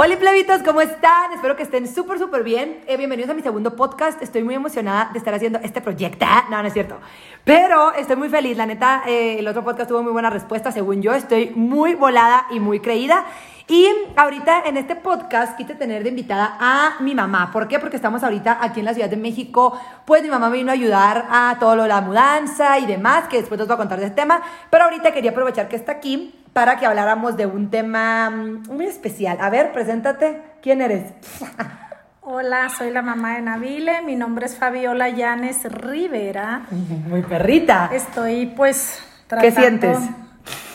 Hola 0.00 0.16
plebitos, 0.16 0.62
¿cómo 0.62 0.80
están? 0.80 1.32
Espero 1.32 1.56
que 1.56 1.64
estén 1.64 1.92
súper, 1.92 2.20
súper 2.20 2.44
bien. 2.44 2.78
Eh, 2.86 2.96
bienvenidos 2.96 3.32
a 3.32 3.34
mi 3.34 3.42
segundo 3.42 3.74
podcast. 3.74 4.22
Estoy 4.22 4.44
muy 4.44 4.54
emocionada 4.54 5.10
de 5.12 5.18
estar 5.18 5.34
haciendo 5.34 5.58
este 5.58 5.80
proyecto. 5.80 6.24
No, 6.50 6.62
no 6.62 6.68
es 6.68 6.72
cierto. 6.72 7.00
Pero 7.42 7.92
estoy 7.94 8.14
muy 8.14 8.28
feliz. 8.28 8.56
La 8.56 8.64
neta, 8.64 9.02
eh, 9.08 9.40
el 9.40 9.48
otro 9.48 9.64
podcast 9.64 9.88
tuvo 9.88 10.04
muy 10.04 10.12
buena 10.12 10.30
respuesta, 10.30 10.70
según 10.70 11.02
yo. 11.02 11.14
Estoy 11.14 11.50
muy 11.56 11.96
volada 11.96 12.46
y 12.52 12.60
muy 12.60 12.78
creída. 12.78 13.24
Y 13.66 13.88
ahorita 14.14 14.62
en 14.66 14.76
este 14.76 14.94
podcast 14.94 15.56
quise 15.56 15.74
tener 15.74 16.04
de 16.04 16.10
invitada 16.10 16.56
a 16.60 17.02
mi 17.02 17.16
mamá. 17.16 17.50
¿Por 17.52 17.66
qué? 17.66 17.80
Porque 17.80 17.96
estamos 17.96 18.22
ahorita 18.22 18.58
aquí 18.60 18.78
en 18.78 18.86
la 18.86 18.94
Ciudad 18.94 19.10
de 19.10 19.16
México. 19.16 19.78
Pues 20.04 20.22
mi 20.22 20.28
mamá 20.28 20.48
me 20.48 20.58
vino 20.58 20.70
a 20.70 20.74
ayudar 20.74 21.26
a 21.28 21.56
todo 21.58 21.74
lo 21.74 21.82
de 21.82 21.88
la 21.88 22.02
mudanza 22.02 22.78
y 22.78 22.86
demás, 22.86 23.24
que 23.28 23.38
después 23.38 23.60
os 23.60 23.66
voy 23.66 23.74
a 23.74 23.78
contar 23.78 23.98
de 23.98 24.06
este 24.06 24.20
tema. 24.22 24.40
Pero 24.70 24.84
ahorita 24.84 25.12
quería 25.12 25.32
aprovechar 25.32 25.68
que 25.68 25.74
está 25.74 25.90
aquí 25.90 26.37
para 26.58 26.76
que 26.76 26.86
habláramos 26.86 27.36
de 27.36 27.46
un 27.46 27.70
tema 27.70 28.30
mm, 28.30 28.62
muy 28.68 28.86
especial. 28.86 29.38
A 29.40 29.48
ver, 29.48 29.70
preséntate. 29.70 30.42
¿Quién 30.60 30.82
eres? 30.82 31.04
Hola, 32.20 32.68
soy 32.68 32.90
la 32.90 33.00
mamá 33.00 33.36
de 33.36 33.42
Nabile. 33.42 34.02
Mi 34.02 34.16
nombre 34.16 34.46
es 34.46 34.56
Fabiola 34.56 35.08
Llanes 35.08 35.62
Rivera. 35.70 36.62
Muy 37.08 37.22
perrita. 37.22 37.90
Estoy 37.92 38.46
pues 38.46 39.00
tratando... 39.28 39.54
¿Qué 39.54 39.60
sientes? 39.60 39.98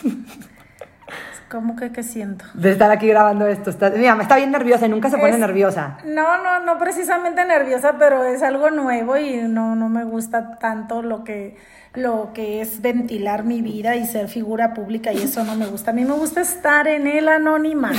¿Cómo 1.50 1.76
que 1.76 1.92
qué 1.92 2.02
siento? 2.02 2.46
De 2.54 2.72
estar 2.72 2.90
aquí 2.90 3.06
grabando 3.06 3.46
esto. 3.46 3.68
Está, 3.68 3.90
mira, 3.90 4.14
me 4.14 4.22
está 4.22 4.36
bien 4.36 4.52
nerviosa 4.52 4.86
y 4.86 4.88
nunca 4.88 5.10
se 5.10 5.18
pone 5.18 5.36
nerviosa. 5.36 5.98
No, 6.06 6.42
no, 6.42 6.60
no 6.60 6.78
precisamente 6.78 7.44
nerviosa, 7.44 7.96
pero 7.98 8.24
es 8.24 8.42
algo 8.42 8.70
nuevo 8.70 9.18
y 9.18 9.36
no, 9.36 9.76
no 9.76 9.90
me 9.90 10.04
gusta 10.04 10.58
tanto 10.58 11.02
lo 11.02 11.24
que 11.24 11.58
lo 11.94 12.32
que 12.34 12.60
es 12.60 12.82
ventilar 12.82 13.44
mi 13.44 13.62
vida 13.62 13.94
y 13.94 14.04
ser 14.04 14.28
figura 14.28 14.74
pública 14.74 15.12
y 15.12 15.18
eso 15.18 15.44
no 15.44 15.54
me 15.54 15.66
gusta. 15.66 15.92
A 15.92 15.94
mí 15.94 16.04
me 16.04 16.14
gusta 16.14 16.40
estar 16.40 16.88
en 16.88 17.06
el 17.06 17.28
anonimato. 17.28 17.96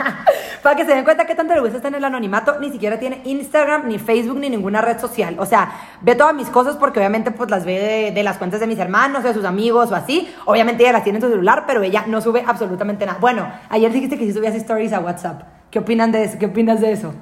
Para 0.62 0.76
que 0.76 0.84
se 0.84 0.94
den 0.94 1.04
cuenta 1.04 1.26
que 1.26 1.34
tanto 1.34 1.54
le 1.54 1.60
gusta 1.60 1.78
estar 1.78 1.90
en 1.90 1.96
el 1.96 2.04
anonimato, 2.04 2.60
ni 2.60 2.70
siquiera 2.70 2.98
tiene 2.98 3.22
Instagram, 3.24 3.88
ni 3.88 3.98
Facebook, 3.98 4.38
ni 4.38 4.50
ninguna 4.50 4.82
red 4.82 4.98
social. 4.98 5.36
O 5.38 5.46
sea, 5.46 5.72
ve 6.02 6.14
todas 6.14 6.34
mis 6.34 6.48
cosas 6.48 6.76
porque 6.76 6.98
obviamente 6.98 7.30
pues 7.30 7.50
las 7.50 7.64
ve 7.64 8.12
de, 8.14 8.22
las 8.22 8.36
cuentas 8.36 8.60
de 8.60 8.66
mis 8.66 8.78
hermanos, 8.78 9.22
de 9.24 9.32
sus 9.32 9.46
amigos 9.46 9.90
o 9.90 9.94
así. 9.94 10.28
Obviamente 10.44 10.82
ella 10.82 10.92
las 10.92 11.04
tiene 11.04 11.18
en 11.18 11.22
su 11.22 11.30
celular, 11.30 11.64
pero 11.66 11.82
ella 11.82 12.04
no 12.06 12.20
sube 12.20 12.44
absolutamente 12.46 13.06
nada. 13.06 13.18
Bueno, 13.20 13.50
ayer 13.70 13.90
dijiste 13.90 14.18
que 14.18 14.26
sí 14.26 14.34
subías 14.34 14.54
stories 14.54 14.92
a 14.92 15.00
WhatsApp. 15.00 15.42
¿Qué 15.70 15.78
opinan 15.78 16.12
de 16.12 16.24
eso? 16.24 16.38
¿Qué 16.38 16.46
opinas 16.46 16.82
de 16.82 16.92
eso? 16.92 17.14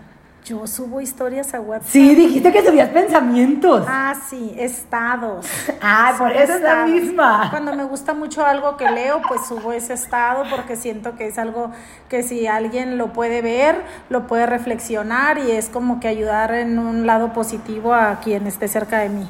Yo 0.49 0.67
subo 0.67 0.99
historias 1.03 1.53
a 1.53 1.61
WhatsApp. 1.61 1.91
Sí, 1.91 2.15
dijiste 2.15 2.51
que 2.51 2.65
subías 2.65 2.89
pensamientos. 2.89 3.85
Ah, 3.87 4.15
sí, 4.31 4.55
estados. 4.57 5.47
ah, 5.83 6.15
por 6.17 6.33
eso 6.33 6.55
es 6.55 6.63
la 6.63 6.87
misma. 6.87 7.49
Cuando 7.51 7.75
me 7.75 7.85
gusta 7.85 8.15
mucho 8.15 8.47
algo 8.47 8.79
que 8.79 8.91
leo, 8.91 9.21
pues 9.29 9.47
subo 9.47 9.73
ese 9.73 9.93
estado 9.93 10.45
porque 10.49 10.77
siento 10.77 11.17
que 11.17 11.27
es 11.27 11.37
algo 11.37 11.71
que 12.09 12.23
si 12.23 12.47
alguien 12.47 12.97
lo 12.97 13.13
puede 13.13 13.43
ver, 13.43 13.83
lo 14.09 14.27
puede 14.27 14.47
reflexionar 14.47 15.37
y 15.37 15.51
es 15.51 15.69
como 15.69 16.01
que 16.01 16.09
ayudar 16.09 16.55
en 16.55 16.79
un 16.79 17.07
lado 17.07 17.35
positivo 17.35 17.93
a 17.93 18.21
quien 18.21 18.47
esté 18.47 18.69
cerca 18.69 19.01
de 19.01 19.11
mí. 19.11 19.29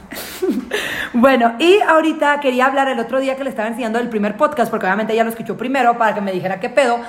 bueno, 1.14 1.56
y 1.58 1.80
ahorita 1.80 2.38
quería 2.38 2.66
hablar 2.66 2.86
el 2.86 3.00
otro 3.00 3.19
día 3.19 3.34
que 3.34 3.42
le 3.42 3.50
estaba 3.50 3.66
enseñando 3.66 3.98
el 3.98 4.08
primer 4.08 4.36
podcast, 4.36 4.70
porque 4.70 4.86
obviamente 4.86 5.14
ella 5.14 5.25
lo 5.25 5.30
escuchó 5.30 5.56
primero 5.56 5.98
para 5.98 6.14
que 6.14 6.20
me 6.20 6.30
dijera 6.30 6.60
qué 6.60 6.69
pedo. 6.69 7.00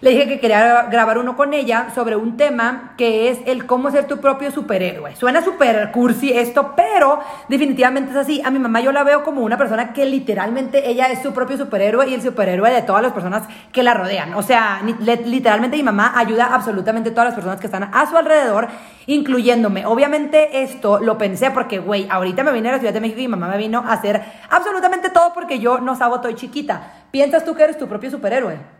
Le 0.00 0.10
dije 0.10 0.28
que 0.28 0.38
quería 0.38 0.84
grabar 0.84 1.18
uno 1.18 1.36
con 1.36 1.52
ella 1.54 1.88
sobre 1.92 2.14
un 2.14 2.36
tema 2.36 2.94
que 2.96 3.30
es 3.30 3.40
el 3.46 3.66
cómo 3.66 3.90
ser 3.90 4.06
tu 4.06 4.18
propio 4.18 4.52
superhéroe. 4.52 5.16
Suena 5.16 5.42
super 5.42 5.90
cursi 5.90 6.30
esto, 6.30 6.74
pero 6.76 7.18
definitivamente 7.48 8.12
es 8.12 8.16
así. 8.16 8.40
A 8.44 8.52
mi 8.52 8.60
mamá 8.60 8.80
yo 8.80 8.92
la 8.92 9.02
veo 9.02 9.24
como 9.24 9.42
una 9.42 9.58
persona 9.58 9.92
que 9.92 10.04
literalmente 10.04 10.88
ella 10.88 11.06
es 11.06 11.20
su 11.20 11.32
propio 11.32 11.56
superhéroe 11.56 12.08
y 12.08 12.14
el 12.14 12.22
superhéroe 12.22 12.70
de 12.70 12.82
todas 12.82 13.02
las 13.02 13.12
personas 13.12 13.42
que 13.72 13.82
la 13.82 13.92
rodean. 13.92 14.34
O 14.34 14.42
sea, 14.44 14.82
literalmente 15.24 15.76
mi 15.76 15.82
mamá 15.82 16.12
ayuda 16.14 16.54
absolutamente 16.54 17.10
a 17.10 17.12
todas 17.12 17.26
las 17.30 17.34
personas 17.34 17.58
que 17.58 17.66
están 17.66 17.90
a 17.92 18.06
su 18.08 18.16
alrededor, 18.16 18.68
incluyéndome. 19.06 19.84
Obviamente 19.84 20.62
esto 20.62 21.00
lo 21.00 21.18
pensé 21.18 21.50
porque, 21.50 21.80
güey, 21.80 22.06
ahorita 22.08 22.44
me 22.44 22.52
vine 22.52 22.68
a 22.68 22.72
la 22.72 22.78
Ciudad 22.78 22.94
de 22.94 23.00
México 23.00 23.18
y 23.18 23.22
mi 23.22 23.34
mamá 23.34 23.48
me 23.48 23.58
vino 23.58 23.80
a 23.80 23.94
hacer 23.94 24.22
absolutamente 24.48 25.10
todo 25.10 25.32
porque 25.34 25.58
yo 25.58 25.80
no 25.80 25.96
sabo, 25.96 26.16
estoy 26.16 26.36
chiquita. 26.36 26.92
¿Piensas 27.10 27.44
tú 27.44 27.56
que 27.56 27.64
eres 27.64 27.78
tu 27.78 27.88
propio 27.88 28.12
superhéroe? 28.12 28.77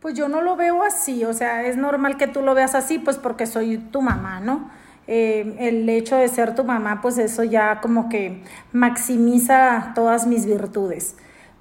Pues 0.00 0.14
yo 0.14 0.28
no 0.28 0.40
lo 0.40 0.56
veo 0.56 0.82
así, 0.82 1.24
o 1.26 1.34
sea, 1.34 1.66
es 1.66 1.76
normal 1.76 2.16
que 2.16 2.26
tú 2.26 2.40
lo 2.40 2.54
veas 2.54 2.74
así, 2.74 2.98
pues 2.98 3.18
porque 3.18 3.46
soy 3.46 3.76
tu 3.76 4.00
mamá, 4.00 4.40
¿no? 4.40 4.70
Eh, 5.06 5.56
el 5.58 5.86
hecho 5.90 6.16
de 6.16 6.28
ser 6.28 6.54
tu 6.54 6.64
mamá, 6.64 7.02
pues 7.02 7.18
eso 7.18 7.44
ya 7.44 7.82
como 7.82 8.08
que 8.08 8.42
maximiza 8.72 9.92
todas 9.94 10.26
mis 10.26 10.46
virtudes. 10.46 11.16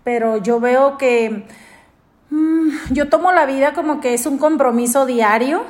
Pero 0.06 0.38
yo 0.38 0.62
veo 0.62 0.98
que 0.98 1.48
mm, 2.30 2.70
yo 2.92 3.10
tomo 3.10 3.34
la 3.34 3.46
vida 3.46 3.74
como 3.74 4.00
que 4.00 4.14
es 4.14 4.26
un 4.26 4.38
compromiso 4.38 5.06
diario, 5.06 5.66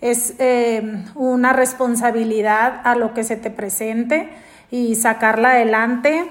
es 0.00 0.34
eh, 0.38 1.04
una 1.16 1.52
responsabilidad 1.52 2.80
a 2.84 2.94
lo 2.94 3.12
que 3.12 3.24
se 3.24 3.36
te 3.36 3.50
presente 3.50 4.28
y 4.70 4.94
sacarla 4.94 5.52
adelante 5.52 6.30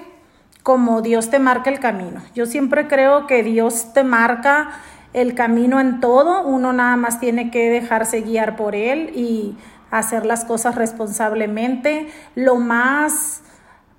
como 0.62 1.02
Dios 1.02 1.28
te 1.30 1.38
marca 1.38 1.70
el 1.70 1.80
camino. 1.80 2.22
Yo 2.34 2.46
siempre 2.46 2.86
creo 2.86 3.26
que 3.26 3.42
Dios 3.42 3.92
te 3.92 4.04
marca 4.04 4.70
el 5.12 5.34
camino 5.34 5.80
en 5.80 6.00
todo, 6.00 6.46
uno 6.46 6.72
nada 6.72 6.96
más 6.96 7.20
tiene 7.20 7.50
que 7.50 7.70
dejarse 7.70 8.22
guiar 8.22 8.56
por 8.56 8.74
él 8.74 9.10
y 9.14 9.56
hacer 9.90 10.24
las 10.24 10.44
cosas 10.44 10.74
responsablemente, 10.74 12.08
lo 12.34 12.56
más 12.56 13.42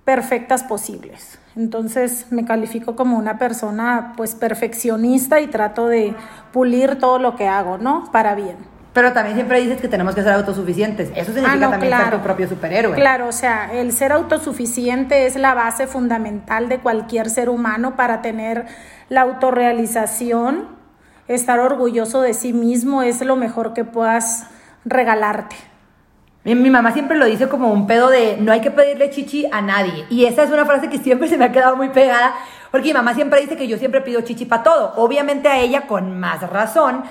perfectas 0.05 0.63
posibles. 0.63 1.39
Entonces 1.55 2.25
me 2.31 2.45
califico 2.45 2.95
como 2.95 3.17
una 3.17 3.37
persona 3.37 4.13
pues 4.17 4.33
perfeccionista 4.33 5.39
y 5.39 5.47
trato 5.47 5.87
de 5.87 6.15
pulir 6.51 6.97
todo 6.97 7.19
lo 7.19 7.35
que 7.35 7.47
hago, 7.47 7.77
¿no? 7.77 8.11
Para 8.11 8.33
bien. 8.33 8.57
Pero 8.93 9.11
también 9.11 9.35
siempre 9.35 9.59
dices 9.59 9.81
que 9.81 9.87
tenemos 9.87 10.13
que 10.13 10.21
ser 10.21 10.33
autosuficientes. 10.33 11.09
Eso 11.15 11.33
significa 11.33 11.67
ah, 11.67 11.71
también 11.71 11.97
ser 11.97 12.11
tu 12.11 12.19
propio 12.19 12.47
superhéroe. 12.47 12.95
Claro, 12.95 13.27
o 13.27 13.31
sea, 13.31 13.71
el 13.73 13.91
ser 13.91 14.11
autosuficiente 14.11 15.25
es 15.25 15.35
la 15.35 15.53
base 15.55 15.87
fundamental 15.87 16.69
de 16.69 16.79
cualquier 16.79 17.29
ser 17.29 17.49
humano 17.49 17.95
para 17.95 18.21
tener 18.21 18.65
la 19.09 19.21
autorrealización 19.21 20.82
estar 21.27 21.59
orgulloso 21.59 22.21
de 22.21 22.33
sí 22.33 22.53
mismo 22.53 23.01
es 23.01 23.21
lo 23.21 23.35
mejor 23.35 23.73
que 23.73 23.85
puedas 23.85 24.47
regalarte. 24.85 25.55
Mi, 26.45 26.55
mamá 26.55 26.91
siempre 26.91 27.17
lo 27.17 27.25
dice 27.25 27.47
como 27.47 27.71
un 27.71 27.87
pedo 27.87 28.09
de 28.09 28.35
no 28.37 28.51
hay 28.51 28.59
que 28.59 28.69
pedirle 28.69 29.09
chichi 29.09 29.45
a 29.49 29.61
nadie. 29.61 30.05
Y 30.09 30.25
esa 30.25 30.43
es 30.43 30.51
una 30.51 30.65
frase 30.65 30.89
que 30.89 30.97
siempre 30.97 31.29
se 31.29 31.37
me 31.37 31.45
ha 31.45 31.51
quedado 31.53 31.77
muy 31.77 31.89
pegada, 31.89 32.35
porque 32.69 32.89
mi 32.89 32.93
mamá 32.93 33.13
siempre 33.13 33.39
dice 33.39 33.55
que 33.55 33.67
yo 33.67 33.77
siempre 33.77 34.01
pido 34.01 34.21
chichi 34.21 34.45
para 34.45 34.63
todo. 34.63 34.93
Obviamente 34.97 35.47
a 35.47 35.59
ella 35.59 35.87
con 35.87 36.19
más 36.19 36.41
razón, 36.49 37.03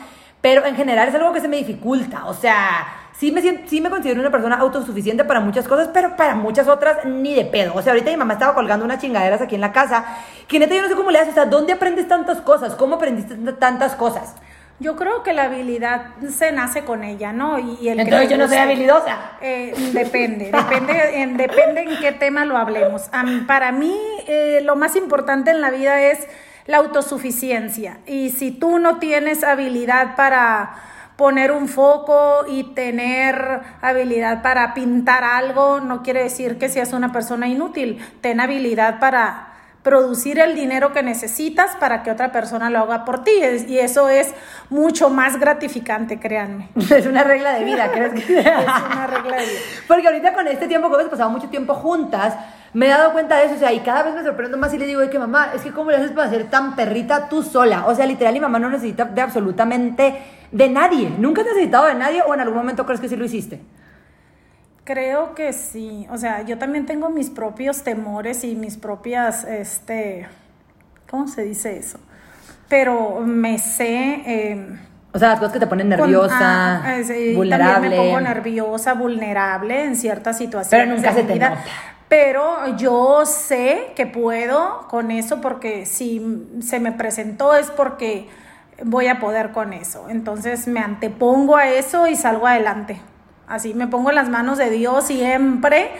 pero 0.42 0.66
en 0.66 0.76
general 0.76 1.08
es 1.08 1.14
algo 1.14 1.32
que 1.32 1.40
se 1.40 1.48
me 1.48 1.56
dificulta. 1.56 2.26
O 2.26 2.34
sea, 2.34 2.86
sí 3.22 3.30
me, 3.30 3.40
sí 3.68 3.80
me 3.80 3.88
considero 3.88 4.20
una 4.20 4.32
persona 4.32 4.56
autosuficiente 4.56 5.22
para 5.22 5.38
muchas 5.38 5.68
cosas, 5.68 5.90
pero 5.94 6.16
para 6.16 6.34
muchas 6.34 6.66
otras 6.66 7.04
ni 7.04 7.36
de 7.36 7.44
pedo. 7.44 7.72
O 7.72 7.80
sea, 7.80 7.92
ahorita 7.92 8.10
mi 8.10 8.16
mamá 8.16 8.32
estaba 8.32 8.52
colgando 8.52 8.84
unas 8.84 9.00
chingaderas 9.00 9.40
aquí 9.40 9.54
en 9.54 9.60
la 9.60 9.70
casa, 9.70 10.04
que 10.48 10.58
neta 10.58 10.74
yo 10.74 10.82
no 10.82 10.88
sé 10.88 10.96
cómo 10.96 11.12
le 11.12 11.20
haces, 11.20 11.30
o 11.30 11.34
sea, 11.34 11.44
¿dónde 11.44 11.72
aprendes 11.72 12.08
tantas 12.08 12.40
cosas? 12.40 12.74
¿Cómo 12.74 12.96
aprendiste 12.96 13.36
tantas 13.60 13.94
cosas? 13.94 14.34
Yo 14.80 14.96
creo 14.96 15.22
que 15.22 15.34
la 15.34 15.44
habilidad 15.44 16.06
se 16.36 16.50
nace 16.50 16.82
con 16.82 17.04
ella, 17.04 17.32
¿no? 17.32 17.60
Y, 17.60 17.88
el 17.88 18.00
Entonces 18.00 18.28
yo 18.28 18.36
no 18.36 18.48
soy 18.48 18.56
habilidosa. 18.56 19.16
Eh, 19.40 19.72
depende, 19.92 20.46
depende, 20.46 21.22
en, 21.22 21.36
depende 21.36 21.82
en 21.82 22.00
qué 22.00 22.10
tema 22.10 22.44
lo 22.44 22.56
hablemos. 22.56 23.08
para 23.46 23.70
mí, 23.70 23.96
eh, 24.26 24.62
lo 24.64 24.74
más 24.74 24.96
importante 24.96 25.52
en 25.52 25.60
la 25.60 25.70
vida 25.70 26.02
es 26.02 26.26
la 26.66 26.78
autosuficiencia. 26.78 27.98
Y 28.04 28.30
si 28.30 28.50
tú 28.50 28.80
no 28.80 28.98
tienes 28.98 29.44
habilidad 29.44 30.16
para 30.16 30.74
poner 31.22 31.52
un 31.52 31.68
foco 31.68 32.46
y 32.48 32.74
tener 32.74 33.60
habilidad 33.80 34.42
para 34.42 34.74
pintar 34.74 35.22
algo 35.22 35.78
no 35.78 36.02
quiere 36.02 36.24
decir 36.24 36.58
que 36.58 36.68
seas 36.68 36.92
una 36.92 37.12
persona 37.12 37.46
inútil. 37.46 38.04
Ten 38.20 38.40
habilidad 38.40 38.98
para 38.98 39.52
producir 39.84 40.40
el 40.40 40.56
dinero 40.56 40.92
que 40.92 41.04
necesitas 41.04 41.76
para 41.76 42.02
que 42.02 42.10
otra 42.10 42.32
persona 42.32 42.70
lo 42.70 42.80
haga 42.80 43.04
por 43.04 43.22
ti. 43.22 43.30
Y 43.68 43.78
eso 43.78 44.08
es 44.08 44.34
mucho 44.68 45.10
más 45.10 45.38
gratificante, 45.38 46.18
créanme. 46.18 46.70
Es 46.90 47.06
una 47.06 47.22
regla 47.22 47.52
de 47.52 47.66
vida, 47.66 47.92
¿crees 47.92 48.14
que? 48.14 48.38
es 48.40 48.46
una 48.46 49.06
regla 49.06 49.36
de 49.36 49.44
vida. 49.44 49.60
Porque 49.86 50.08
ahorita 50.08 50.32
con 50.32 50.48
este 50.48 50.66
tiempo 50.66 50.88
que 50.88 50.96
hemos 50.96 51.08
pasado 51.08 51.30
mucho 51.30 51.50
tiempo 51.50 51.74
juntas, 51.74 52.34
me 52.72 52.86
he 52.86 52.88
dado 52.88 53.12
cuenta 53.12 53.36
de 53.36 53.44
eso, 53.44 53.54
o 53.54 53.58
sea, 53.58 53.72
y 53.72 53.78
cada 53.78 54.02
vez 54.02 54.12
me 54.12 54.24
sorprendo 54.24 54.58
más 54.58 54.74
y 54.74 54.78
le 54.78 54.88
digo, 54.88 55.08
que 55.08 55.18
mamá, 55.20 55.52
es 55.54 55.62
que 55.62 55.70
cómo 55.70 55.92
le 55.92 55.98
haces 55.98 56.10
para 56.10 56.28
ser 56.28 56.50
tan 56.50 56.74
perrita 56.74 57.28
tú 57.28 57.44
sola. 57.44 57.86
O 57.86 57.94
sea, 57.94 58.06
literal, 58.06 58.32
mi 58.34 58.40
mamá 58.40 58.58
no 58.58 58.70
necesita 58.70 59.04
de 59.04 59.20
absolutamente 59.20 60.41
de 60.52 60.68
nadie. 60.68 61.10
¿Nunca 61.18 61.40
has 61.40 61.48
necesitado 61.48 61.86
de 61.86 61.94
nadie 61.94 62.22
o 62.22 62.32
en 62.32 62.40
algún 62.40 62.58
momento 62.58 62.86
crees 62.86 63.00
que 63.00 63.08
sí 63.08 63.16
lo 63.16 63.24
hiciste? 63.24 63.60
Creo 64.84 65.34
que 65.34 65.52
sí. 65.52 66.06
O 66.10 66.18
sea, 66.18 66.42
yo 66.42 66.58
también 66.58 66.86
tengo 66.86 67.08
mis 67.08 67.30
propios 67.30 67.82
temores 67.82 68.44
y 68.44 68.54
mis 68.54 68.76
propias, 68.76 69.44
este, 69.44 70.28
¿cómo 71.10 71.28
se 71.28 71.42
dice 71.42 71.78
eso? 71.78 71.98
Pero 72.68 73.20
me 73.20 73.58
sé... 73.58 74.22
Em, 74.26 74.78
o 75.14 75.18
sea, 75.18 75.28
las 75.28 75.38
cosas 75.38 75.52
que 75.52 75.60
te 75.60 75.66
ponen 75.66 75.90
nerviosa, 75.90 76.76
ah, 76.76 77.02
vulnerable. 77.34 77.72
También 77.74 77.90
me 77.90 77.96
pongo 77.96 78.20
nerviosa, 78.22 78.94
vulnerable 78.94 79.84
en 79.84 79.96
ciertas 79.96 80.38
situaciones. 80.38 80.86
Pero 80.86 80.96
nunca 80.96 81.12
se 81.12 81.24
te 81.24 81.38
nota. 81.38 81.58
Pero 82.08 82.76
yo 82.76 83.24
sé 83.26 83.92
que 83.94 84.06
puedo 84.06 84.86
con 84.88 85.10
eso 85.10 85.40
porque 85.40 85.86
si 85.86 86.46
se 86.60 86.80
me 86.80 86.92
presentó 86.92 87.54
es 87.54 87.70
porque 87.70 88.28
voy 88.84 89.06
a 89.06 89.20
poder 89.20 89.52
con 89.52 89.72
eso. 89.72 90.06
Entonces 90.08 90.66
me 90.68 90.80
antepongo 90.80 91.56
a 91.56 91.68
eso 91.68 92.06
y 92.06 92.16
salgo 92.16 92.46
adelante. 92.46 93.00
Así 93.46 93.74
me 93.74 93.86
pongo 93.86 94.10
en 94.10 94.16
las 94.16 94.28
manos 94.28 94.58
de 94.58 94.70
Dios 94.70 95.04
siempre 95.04 95.90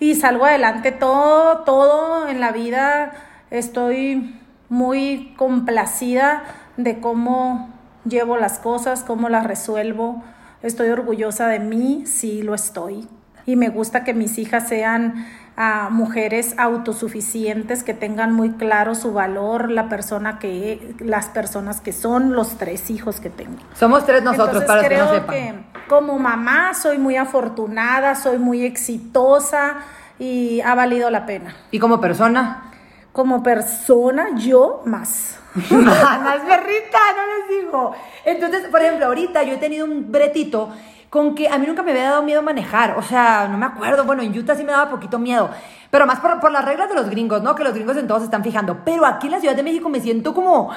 y 0.00 0.14
salgo 0.14 0.44
adelante 0.44 0.92
todo, 0.92 1.58
todo 1.64 2.28
en 2.28 2.40
la 2.40 2.52
vida. 2.52 3.12
Estoy 3.50 4.38
muy 4.68 5.34
complacida 5.36 6.42
de 6.76 7.00
cómo 7.00 7.70
llevo 8.04 8.36
las 8.36 8.58
cosas, 8.58 9.04
cómo 9.04 9.28
las 9.28 9.46
resuelvo. 9.46 10.22
Estoy 10.62 10.90
orgullosa 10.90 11.46
de 11.48 11.60
mí, 11.60 12.04
sí 12.06 12.42
lo 12.42 12.54
estoy. 12.54 13.08
Y 13.46 13.56
me 13.56 13.70
gusta 13.70 14.04
que 14.04 14.12
mis 14.12 14.38
hijas 14.38 14.68
sean 14.68 15.26
a 15.60 15.88
mujeres 15.90 16.54
autosuficientes 16.56 17.82
que 17.82 17.92
tengan 17.92 18.32
muy 18.32 18.52
claro 18.52 18.94
su 18.94 19.12
valor, 19.12 19.72
la 19.72 19.88
persona 19.88 20.38
que, 20.38 20.94
las 21.00 21.26
personas 21.30 21.80
que 21.80 21.92
son, 21.92 22.32
los 22.32 22.58
tres 22.58 22.90
hijos 22.90 23.18
que 23.18 23.28
tengo. 23.28 23.58
Somos 23.74 24.06
tres 24.06 24.22
nosotros, 24.22 24.62
para 24.62 24.84
creo 24.84 24.90
que 24.90 25.04
no 25.04 25.14
sepan. 25.14 25.34
que 25.34 25.54
como 25.88 26.16
mamá 26.16 26.74
soy 26.74 26.98
muy 26.98 27.16
afortunada, 27.16 28.14
soy 28.14 28.38
muy 28.38 28.64
exitosa 28.64 29.78
y 30.20 30.60
ha 30.60 30.76
valido 30.76 31.10
la 31.10 31.26
pena. 31.26 31.56
¿Y 31.72 31.80
como 31.80 32.00
persona? 32.00 32.70
Como 33.10 33.42
persona, 33.42 34.36
yo 34.36 34.82
más. 34.84 35.40
más 35.70 36.46
berrita, 36.46 36.98
no 37.16 37.26
les 37.36 37.64
digo. 37.64 37.96
Entonces, 38.24 38.68
por 38.70 38.80
ejemplo, 38.80 39.06
ahorita 39.06 39.42
yo 39.42 39.54
he 39.54 39.58
tenido 39.58 39.86
un 39.86 40.12
bretito 40.12 40.72
con 41.10 41.34
que 41.34 41.48
a 41.48 41.58
mí 41.58 41.66
nunca 41.66 41.82
me 41.82 41.92
había 41.92 42.10
dado 42.10 42.22
miedo 42.22 42.42
manejar. 42.42 42.96
O 42.98 43.02
sea, 43.02 43.48
no 43.48 43.58
me 43.58 43.66
acuerdo. 43.66 44.04
Bueno, 44.04 44.22
en 44.22 44.36
Utah 44.36 44.54
sí 44.54 44.64
me 44.64 44.72
daba 44.72 44.90
poquito 44.90 45.18
miedo. 45.18 45.50
Pero 45.90 46.06
más 46.06 46.20
por, 46.20 46.52
las 46.52 46.64
reglas 46.64 46.88
de 46.88 46.94
los 46.94 47.08
gringos, 47.08 47.42
¿no? 47.42 47.54
Que 47.54 47.64
los 47.64 47.74
gringos 47.74 47.96
en 47.96 48.06
todos 48.06 48.20
se 48.20 48.26
están 48.26 48.44
fijando. 48.44 48.78
Pero 48.84 49.06
aquí 49.06 49.26
en 49.26 49.32
la 49.32 49.40
Ciudad 49.40 49.56
de 49.56 49.62
México 49.62 49.88
me 49.88 50.00
siento 50.00 50.34
como... 50.34 50.70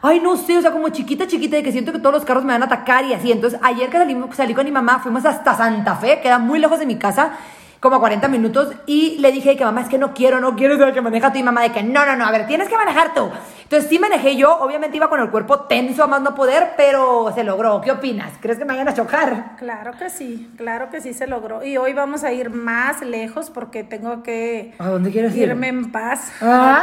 Ay, 0.00 0.20
no 0.20 0.36
sé, 0.36 0.56
o 0.56 0.62
sea, 0.62 0.70
como 0.70 0.90
chiquita, 0.90 1.26
chiquita, 1.26 1.56
de 1.56 1.64
que 1.64 1.72
siento 1.72 1.92
que 1.92 1.98
todos 1.98 2.14
los 2.14 2.24
carros 2.24 2.44
me 2.44 2.52
van 2.52 2.62
a 2.62 2.66
atacar 2.66 3.04
y 3.04 3.14
así. 3.14 3.32
Entonces, 3.32 3.58
ayer 3.62 3.90
que 3.90 3.98
salí, 3.98 4.16
salí 4.32 4.54
con 4.54 4.64
mi 4.64 4.70
mamá, 4.70 5.00
fuimos 5.00 5.24
hasta 5.24 5.54
Santa 5.54 5.96
Fe, 5.96 6.20
queda 6.20 6.38
muy 6.38 6.60
lejos 6.60 6.78
de 6.78 6.86
mi 6.86 6.96
casa 6.98 7.32
como 7.80 7.96
a 7.96 8.00
40 8.00 8.26
minutos 8.28 8.72
y 8.86 9.18
le 9.18 9.30
dije 9.32 9.56
que 9.56 9.64
mamá 9.64 9.82
es 9.82 9.88
que 9.88 9.98
no 9.98 10.14
quiero, 10.14 10.40
no 10.40 10.56
quiero 10.56 10.92
que 10.92 11.00
maneja 11.00 11.32
tú 11.32 11.38
y 11.38 11.42
mamá 11.42 11.62
de 11.62 11.72
que 11.72 11.82
no, 11.82 12.04
no, 12.04 12.16
no, 12.16 12.26
a 12.26 12.30
ver, 12.30 12.46
tienes 12.46 12.68
que 12.68 12.76
manejar 12.76 13.14
tú. 13.14 13.30
Entonces 13.62 13.90
sí 13.90 13.98
manejé 13.98 14.34
yo, 14.36 14.58
obviamente 14.60 14.96
iba 14.96 15.10
con 15.10 15.20
el 15.20 15.28
cuerpo 15.30 15.60
tenso 15.64 16.02
a 16.02 16.06
más 16.06 16.22
no 16.22 16.34
poder, 16.34 16.70
pero 16.76 17.30
se 17.34 17.44
logró. 17.44 17.82
¿Qué 17.82 17.92
opinas? 17.92 18.32
¿Crees 18.40 18.58
que 18.58 18.64
me 18.64 18.72
vayan 18.72 18.88
a 18.88 18.94
chocar? 18.94 19.56
Claro 19.58 19.92
que 19.98 20.08
sí, 20.08 20.50
claro 20.56 20.88
que 20.88 21.02
sí 21.02 21.12
se 21.12 21.26
logró. 21.26 21.62
Y 21.62 21.76
hoy 21.76 21.92
vamos 21.92 22.24
a 22.24 22.32
ir 22.32 22.48
más 22.48 23.02
lejos 23.02 23.50
porque 23.50 23.84
tengo 23.84 24.22
que 24.22 24.72
¿A 24.78 24.88
dónde 24.88 25.10
quieres 25.10 25.36
ir? 25.36 25.48
irme 25.48 25.68
en 25.68 25.92
paz. 25.92 26.32
Ah. 26.40 26.82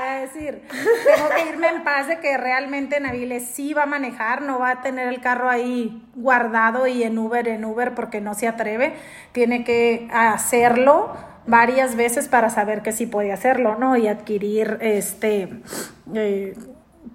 Voy 0.00 0.08
a 0.08 0.20
decir, 0.22 0.62
tengo 0.68 1.28
que 1.28 1.48
irme 1.48 1.68
en 1.68 1.84
paz 1.84 2.08
de 2.08 2.18
que 2.18 2.36
realmente 2.36 2.98
Nabile 2.98 3.38
sí 3.38 3.72
va 3.72 3.84
a 3.84 3.86
manejar, 3.86 4.42
no 4.42 4.58
va 4.58 4.70
a 4.70 4.82
tener 4.82 5.06
el 5.06 5.20
carro 5.20 5.48
ahí 5.48 6.02
guardado 6.16 6.88
y 6.88 7.04
en 7.04 7.16
Uber, 7.16 7.46
en 7.46 7.64
Uber 7.64 7.94
porque 7.94 8.20
no 8.20 8.34
se 8.34 8.48
atreve. 8.48 8.94
Tiene 9.30 9.62
que 9.62 10.08
hacerlo 10.34 11.12
varias 11.46 11.96
veces 11.96 12.28
para 12.28 12.50
saber 12.50 12.82
que 12.82 12.92
sí 12.92 13.06
puede 13.06 13.32
hacerlo, 13.32 13.76
¿no? 13.78 13.96
Y 13.96 14.08
adquirir 14.08 14.78
este 14.80 15.60
eh, 16.14 16.54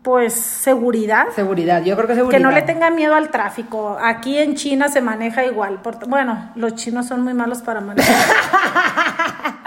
pues 0.03 0.33
seguridad. 0.33 1.27
Seguridad, 1.35 1.83
yo 1.83 1.95
creo 1.95 2.07
que 2.07 2.15
seguridad. 2.15 2.37
Que 2.37 2.43
no 2.43 2.51
le 2.51 2.61
tenga 2.61 2.89
miedo 2.89 3.15
al 3.15 3.29
tráfico. 3.29 3.97
Aquí 4.01 4.37
en 4.37 4.55
China 4.55 4.87
se 4.87 5.01
maneja 5.01 5.45
igual. 5.45 5.81
Por- 5.81 6.07
bueno, 6.07 6.51
los 6.55 6.75
chinos 6.75 7.07
son 7.07 7.21
muy 7.23 7.33
malos 7.33 7.61
para 7.61 7.81
manejar. 7.81 8.15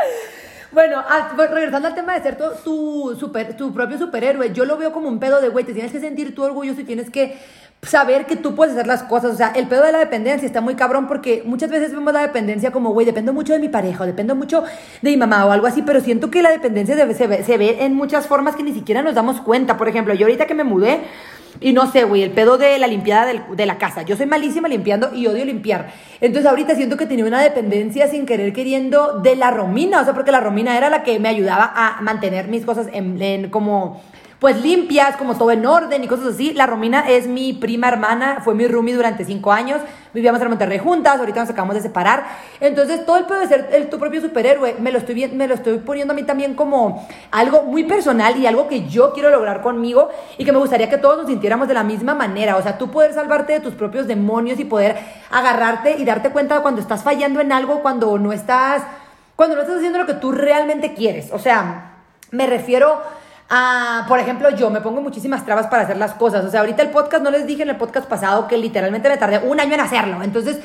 Bueno, 0.73 1.03
ah, 1.07 1.33
pues, 1.37 1.51
regresando 1.51 1.87
al 1.89 1.95
tema 1.95 2.15
de 2.15 2.23
ser 2.23 2.39
tu, 2.39 2.45
tu, 2.65 3.17
super, 3.21 3.55
tu 3.59 3.75
propio 3.75 3.99
superhéroe, 3.99 4.55
yo 4.55 4.65
lo 4.65 4.79
veo 4.79 4.91
como 4.91 5.07
un 5.07 5.19
pedo 5.21 5.39
de, 5.43 5.51
güey, 5.51 5.67
te 5.67 5.75
tienes 5.75 5.93
que 5.93 6.01
sentir 6.01 6.35
tú 6.35 6.45
orgulloso 6.45 6.81
y 6.81 6.85
tienes 6.85 7.11
que 7.11 7.39
saber 7.83 8.27
que 8.27 8.37
tú 8.37 8.55
puedes 8.55 8.75
hacer 8.75 8.87
las 8.87 9.03
cosas. 9.03 9.33
O 9.33 9.37
sea, 9.37 9.53
el 9.57 9.67
pedo 9.67 9.83
de 9.83 9.93
la 9.93 9.99
dependencia 9.99 10.47
está 10.47 10.61
muy 10.61 10.77
cabrón 10.77 11.09
porque 11.09 11.43
muchas 11.45 11.69
veces 11.69 11.93
vemos 11.93 12.13
la 12.13 12.21
dependencia 12.21 12.71
como, 12.71 12.91
güey, 12.93 13.05
dependo 13.05 13.33
mucho 13.33 13.53
de 13.53 13.59
mi 13.59 13.69
pareja 13.69 14.05
o 14.05 14.07
dependo 14.07 14.37
mucho 14.37 14.63
de 15.03 15.11
mi 15.11 15.17
mamá 15.17 15.45
o 15.47 15.51
algo 15.51 15.67
así, 15.67 15.83
pero 15.83 16.01
siento 16.01 16.31
que 16.31 16.43
la 16.43 16.51
dependencia 16.51 16.97
se, 17.15 17.27
ve, 17.27 17.43
se 17.43 17.59
ve 17.59 17.79
en 17.81 17.95
muchas 17.95 18.27
formas 18.29 18.55
que 18.55 18.63
ni 18.63 18.73
siquiera 18.73 19.03
nos 19.03 19.15
damos 19.15 19.41
cuenta. 19.41 19.77
Por 19.77 19.89
ejemplo, 19.89 20.15
yo 20.15 20.27
ahorita 20.27 20.47
que 20.47 20.55
me 20.55 20.63
mudé, 20.63 21.01
y 21.61 21.73
no 21.73 21.91
sé, 21.91 22.05
güey, 22.05 22.23
el 22.23 22.31
pedo 22.31 22.57
de 22.57 22.79
la 22.79 22.87
limpiada 22.87 23.27
de 23.27 23.67
la 23.67 23.79
casa. 23.79 24.03
Yo 24.03 24.17
soy 24.17 24.27
malísima 24.27 24.69
limpiando 24.69 25.13
y 25.15 25.27
odio 25.27 25.45
limpiar. 25.45 25.93
Entonces 26.21 26.49
ahorita 26.49 26.75
siento 26.75 26.97
que 26.97 27.07
tenía 27.07 27.27
una 27.27 27.43
dependencia 27.43 28.09
sin 28.09 28.27
querer 28.27 28.53
queriendo 28.53 29.21
de 29.21 29.37
la 29.37 29.51
Romina. 29.51 30.01
O 30.01 30.05
sea, 30.05 30.15
porque 30.15 30.33
la 30.33 30.41
Romina 30.41 30.77
era 30.77 30.89
la 30.89 31.03
que 31.03 31.19
me 31.19 31.29
ayudaba 31.29 31.73
a 31.75 32.01
mantener 32.01 32.49
mis 32.49 32.65
cosas 32.65 32.87
en 32.93 33.51
como 33.51 34.01
pues 34.43 34.61
limpias, 34.61 35.17
como 35.17 35.37
todo 35.37 35.53
en 35.53 35.65
orden 35.65 36.03
y 36.03 36.09
cosas 36.09 36.35
así. 36.35 36.53
La 36.53 36.67
Romina 36.67 37.09
es 37.09 37.29
mi 37.29 37.53
prima 37.53 37.87
hermana, 37.87 38.41
fue 38.43 38.57
mi 38.57 38.67
roomie 38.67 38.93
durante 38.93 39.25
cinco 39.25 39.53
años, 39.53 39.81
vivíamos 40.13 40.43
en 40.43 40.49
Monterrey 40.49 40.81
juntas, 40.81 41.21
ahorita 41.21 41.43
nos 41.43 41.51
acabamos 41.51 41.77
de 41.77 41.81
separar. 41.81 42.27
Entonces, 42.59 43.07
todo 43.07 43.19
el 43.19 43.27
pedo 43.27 43.39
de 43.39 43.47
ser 43.47 43.71
el, 43.73 43.89
tu 43.89 44.01
propio 44.01 44.21
superhéroe, 44.21 44.75
me 44.81 44.91
lo, 44.91 44.99
estoy, 44.99 45.29
me 45.29 45.47
lo 45.47 45.55
estoy 45.55 45.79
poniendo 45.79 46.13
a 46.13 46.17
mí 46.17 46.25
también 46.25 46.55
como 46.55 47.07
algo 47.31 47.63
muy 47.63 47.85
personal 47.85 48.37
y 48.37 48.49
algo 48.49 48.67
que 48.67 48.89
yo 48.89 49.13
quiero 49.13 49.31
lograr 49.31 49.63
conmigo 49.63 50.09
y 50.37 50.45
que 50.45 50.51
me 50.51 50.59
gustaría 50.59 50.91
que 50.91 50.99
todos 50.99 51.19
nos 51.19 51.29
sintiéramos 51.29 51.69
de 51.69 51.75
la 51.75 51.85
misma 51.85 52.17
manera. 52.17 52.57
O 52.57 52.63
sea, 52.63 52.79
tú 52.79 52.91
poder 52.91 53.15
salvarte 53.15 53.53
de 53.53 53.61
tus 53.61 53.75
propios 53.75 54.09
demonios 54.09 54.59
y 54.59 54.65
poder 54.65 54.99
agarrarte 55.31 55.99
y 55.99 56.05
darte 56.05 56.31
cuenta 56.31 56.63
cuando 56.63 56.81
estás 56.81 57.05
fallando 57.05 57.41
en 57.41 57.53
algo, 57.53 57.81
cuando 57.81 58.19
no 58.19 58.33
estás, 58.33 58.83
cuando 59.37 59.55
no 59.55 59.63
estás 59.63 59.77
haciendo 59.77 60.01
lo 60.01 60.07
que 60.07 60.15
tú 60.15 60.33
realmente 60.33 60.95
quieres. 60.95 61.31
O 61.33 61.39
sea, 61.39 61.93
me 62.33 62.49
refiero 62.49 63.22
a, 63.55 64.07
por 64.09 64.19
ejemplo, 64.19 64.49
yo 64.49 64.71
me 64.71 64.81
pongo 64.81 65.03
muchísimas 65.03 65.45
trabas 65.45 65.67
para 65.67 65.83
hacer 65.83 65.99
las 65.99 66.15
cosas. 66.15 66.43
O 66.43 66.51
sea, 66.51 66.61
ahorita 66.61 66.83
el 66.83 66.89
podcast, 66.89 67.23
no 67.23 67.31
les 67.31 67.47
dije 67.47 67.63
en 67.63 67.69
el 67.69 67.77
podcast 67.77 68.09
pasado 68.09 68.49
que 68.49 68.57
literalmente 68.57 69.11
me 69.11 69.19
tardé 69.19 69.47
un 69.47 69.61
año 69.61 69.75
en 69.75 69.81
hacerlo. 69.81 70.23
Entonces, 70.23 70.59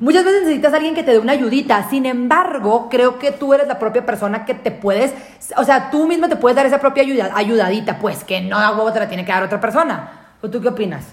muchas 0.00 0.24
veces 0.24 0.44
necesitas 0.44 0.72
a 0.72 0.76
alguien 0.76 0.94
que 0.94 1.02
te 1.02 1.10
dé 1.10 1.18
una 1.18 1.32
ayudita. 1.32 1.90
Sin 1.90 2.06
embargo, 2.06 2.88
creo 2.90 3.18
que 3.18 3.32
tú 3.32 3.52
eres 3.52 3.68
la 3.68 3.78
propia 3.78 4.06
persona 4.06 4.46
que 4.46 4.54
te 4.54 4.70
puedes, 4.70 5.12
o 5.58 5.64
sea, 5.64 5.90
tú 5.90 6.06
misma 6.06 6.30
te 6.30 6.36
puedes 6.36 6.56
dar 6.56 6.64
esa 6.64 6.78
propia 6.78 7.02
ayuda, 7.02 7.32
ayudadita, 7.34 7.98
pues 7.98 8.24
que 8.24 8.40
no 8.40 8.56
a 8.56 8.70
huevo 8.70 8.90
te 8.94 9.00
la 9.00 9.08
tiene 9.08 9.26
que 9.26 9.32
dar 9.32 9.42
otra 9.42 9.60
persona. 9.60 10.36
¿O 10.40 10.48
tú 10.48 10.62
qué 10.62 10.68
opinas? 10.68 11.04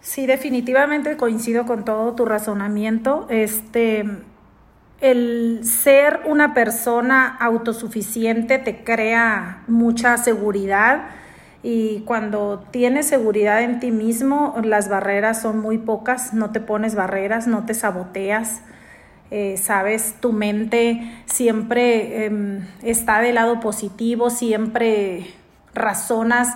Sí, 0.00 0.24
definitivamente 0.24 1.14
coincido 1.18 1.66
con 1.66 1.84
todo 1.84 2.14
tu 2.14 2.24
razonamiento. 2.24 3.26
Este, 3.28 4.06
el 5.00 5.60
ser 5.64 6.20
una 6.26 6.54
persona 6.54 7.36
autosuficiente 7.38 8.58
te 8.58 8.82
crea 8.82 9.62
mucha 9.66 10.16
seguridad 10.16 11.08
y 11.62 12.00
cuando 12.00 12.64
tienes 12.70 13.06
seguridad 13.06 13.62
en 13.62 13.80
ti 13.80 13.90
mismo, 13.90 14.54
las 14.62 14.88
barreras 14.88 15.42
son 15.42 15.58
muy 15.58 15.78
pocas, 15.78 16.32
no 16.32 16.50
te 16.50 16.60
pones 16.60 16.94
barreras, 16.94 17.46
no 17.46 17.66
te 17.66 17.74
saboteas. 17.74 18.60
Eh, 19.32 19.56
sabes, 19.56 20.14
tu 20.20 20.32
mente 20.32 21.02
siempre 21.26 22.26
em, 22.26 22.64
está 22.82 23.20
del 23.20 23.34
lado 23.34 23.58
positivo, 23.58 24.30
siempre 24.30 25.26
razonas 25.74 26.54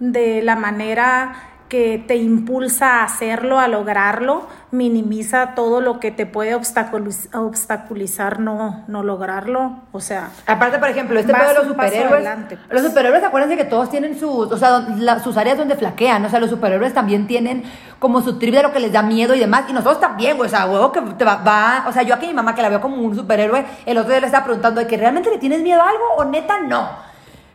de 0.00 0.42
la 0.42 0.56
manera 0.56 1.47
que 1.68 2.02
te 2.08 2.16
impulsa 2.16 3.00
a 3.00 3.04
hacerlo, 3.04 3.58
a 3.58 3.68
lograrlo, 3.68 4.46
minimiza 4.70 5.54
todo 5.54 5.80
lo 5.80 6.00
que 6.00 6.10
te 6.10 6.24
puede 6.26 6.54
obstaculiz- 6.56 7.28
obstaculizar 7.36 8.40
no, 8.40 8.84
no 8.88 9.02
lograrlo. 9.02 9.72
O 9.92 10.00
sea, 10.00 10.30
Aparte, 10.46 10.78
por 10.78 10.88
ejemplo, 10.88 11.18
este 11.20 11.32
pedo 11.32 11.48
de 11.48 11.54
los 11.54 11.66
superhéroes. 11.68 12.12
adelante, 12.12 12.56
pues. 12.56 12.80
Los 12.82 12.90
superhéroes, 12.90 13.22
acuérdense 13.22 13.56
que 13.56 13.64
todos 13.64 13.90
tienen 13.90 14.18
sus, 14.18 14.50
o 14.50 14.56
sea, 14.56 14.80
la- 14.96 15.20
sus 15.20 15.36
áreas 15.36 15.58
donde 15.58 15.76
flaquean. 15.76 16.24
O 16.24 16.28
sea, 16.30 16.40
los 16.40 16.50
superhéroes 16.50 16.94
también 16.94 17.26
tienen 17.26 17.64
como 17.98 18.20
su 18.22 18.38
trip 18.38 18.54
de 18.54 18.62
lo 18.62 18.72
que 18.72 18.80
les 18.80 18.92
da 18.92 19.02
miedo 19.02 19.34
y 19.34 19.38
demás. 19.40 19.64
Y 19.68 19.72
nosotros 19.72 20.00
también, 20.00 20.36
güey. 20.36 20.48
O 20.48 20.50
sea, 20.50 20.66
huevo 20.66 20.92
que 20.92 21.00
te 21.02 21.24
va, 21.24 21.36
va- 21.36 21.84
O 21.88 21.92
sea, 21.92 22.02
yo 22.02 22.14
aquí 22.14 22.26
a 22.26 22.28
mi 22.28 22.34
mamá 22.34 22.54
que 22.54 22.62
la 22.62 22.68
veo 22.68 22.80
como 22.80 22.96
un 22.96 23.14
superhéroe, 23.14 23.64
el 23.86 23.98
otro 23.98 24.10
día 24.10 24.20
le 24.20 24.26
estaba 24.26 24.44
preguntando 24.44 24.80
de 24.80 24.86
que 24.86 24.96
realmente 24.96 25.30
le 25.30 25.38
tienes 25.38 25.60
miedo 25.62 25.80
a 25.82 25.88
algo 25.88 26.04
o 26.16 26.24
neta 26.24 26.60
no. 26.60 27.07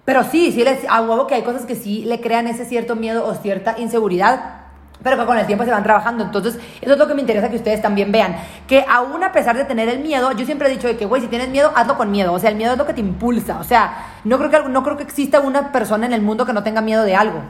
Pero 0.06 0.24
sí, 0.24 0.52
sí, 0.52 0.64
les, 0.64 0.88
a 0.90 1.02
huevo 1.02 1.28
que 1.28 1.36
hay 1.36 1.44
cosas 1.44 1.66
que 1.66 1.76
sí 1.76 2.04
le 2.06 2.20
crean 2.20 2.48
ese 2.48 2.66
cierto 2.66 2.96
miedo 2.96 3.26
o 3.26 3.34
cierta 3.36 3.76
inseguridad. 3.78 4.64
Pero 5.02 5.18
que 5.18 5.26
con 5.26 5.38
el 5.38 5.46
tiempo 5.46 5.66
se 5.66 5.72
van 5.72 5.84
trabajando. 5.84 6.24
Entonces, 6.24 6.58
eso 6.82 6.94
es 6.94 6.98
lo 6.98 7.08
que 7.08 7.14
me 7.14 7.22
interesa 7.22 7.50
que 7.50 7.58
ustedes 7.58 7.82
también 7.82 8.12
vean. 8.12 8.36
Que 8.68 8.86
aún 8.88 9.22
a 9.24 9.34
pesar 9.34 9.58
de 9.58 9.66
tener 9.66 9.90
el 9.90 10.00
miedo, 10.00 10.32
yo 10.32 10.46
siempre 10.46 10.68
he 10.68 10.72
dicho 10.72 10.88
de 10.88 10.96
que, 10.96 11.06
güey, 11.06 11.22
si 11.22 11.28
tienes 11.28 11.50
miedo, 11.50 11.72
hazlo 11.76 11.98
con 11.98 12.10
miedo. 12.10 12.32
O 12.32 12.40
sea, 12.40 12.50
el 12.50 12.56
miedo 12.56 12.74
es 12.74 12.78
lo 12.78 12.86
que 12.86 12.94
te 12.94 13.02
impulsa. 13.02 13.60
O 13.60 13.64
sea, 13.64 14.08
no 14.24 14.38
creo 14.38 14.50
que, 14.50 14.70
no 14.70 14.84
creo 14.84 14.96
que 14.96 15.04
exista 15.04 15.42
una 15.42 15.72
persona 15.72 16.06
en 16.06 16.14
el 16.14 16.22
mundo 16.22 16.46
que 16.46 16.54
no 16.54 16.64
tenga 16.64 16.82
miedo 16.82 17.04
de 17.04 17.16
algo. 17.16 17.42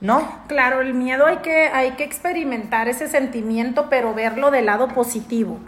¿No? 0.00 0.20
Claro, 0.48 0.80
el 0.80 0.94
miedo 0.94 1.26
hay 1.26 1.38
que, 1.38 1.68
hay 1.68 1.92
que 1.92 2.04
experimentar 2.04 2.88
ese 2.88 3.08
sentimiento, 3.08 3.86
pero 3.88 4.14
verlo 4.14 4.50
del 4.50 4.66
lado 4.66 4.88
positivo. 4.88 5.60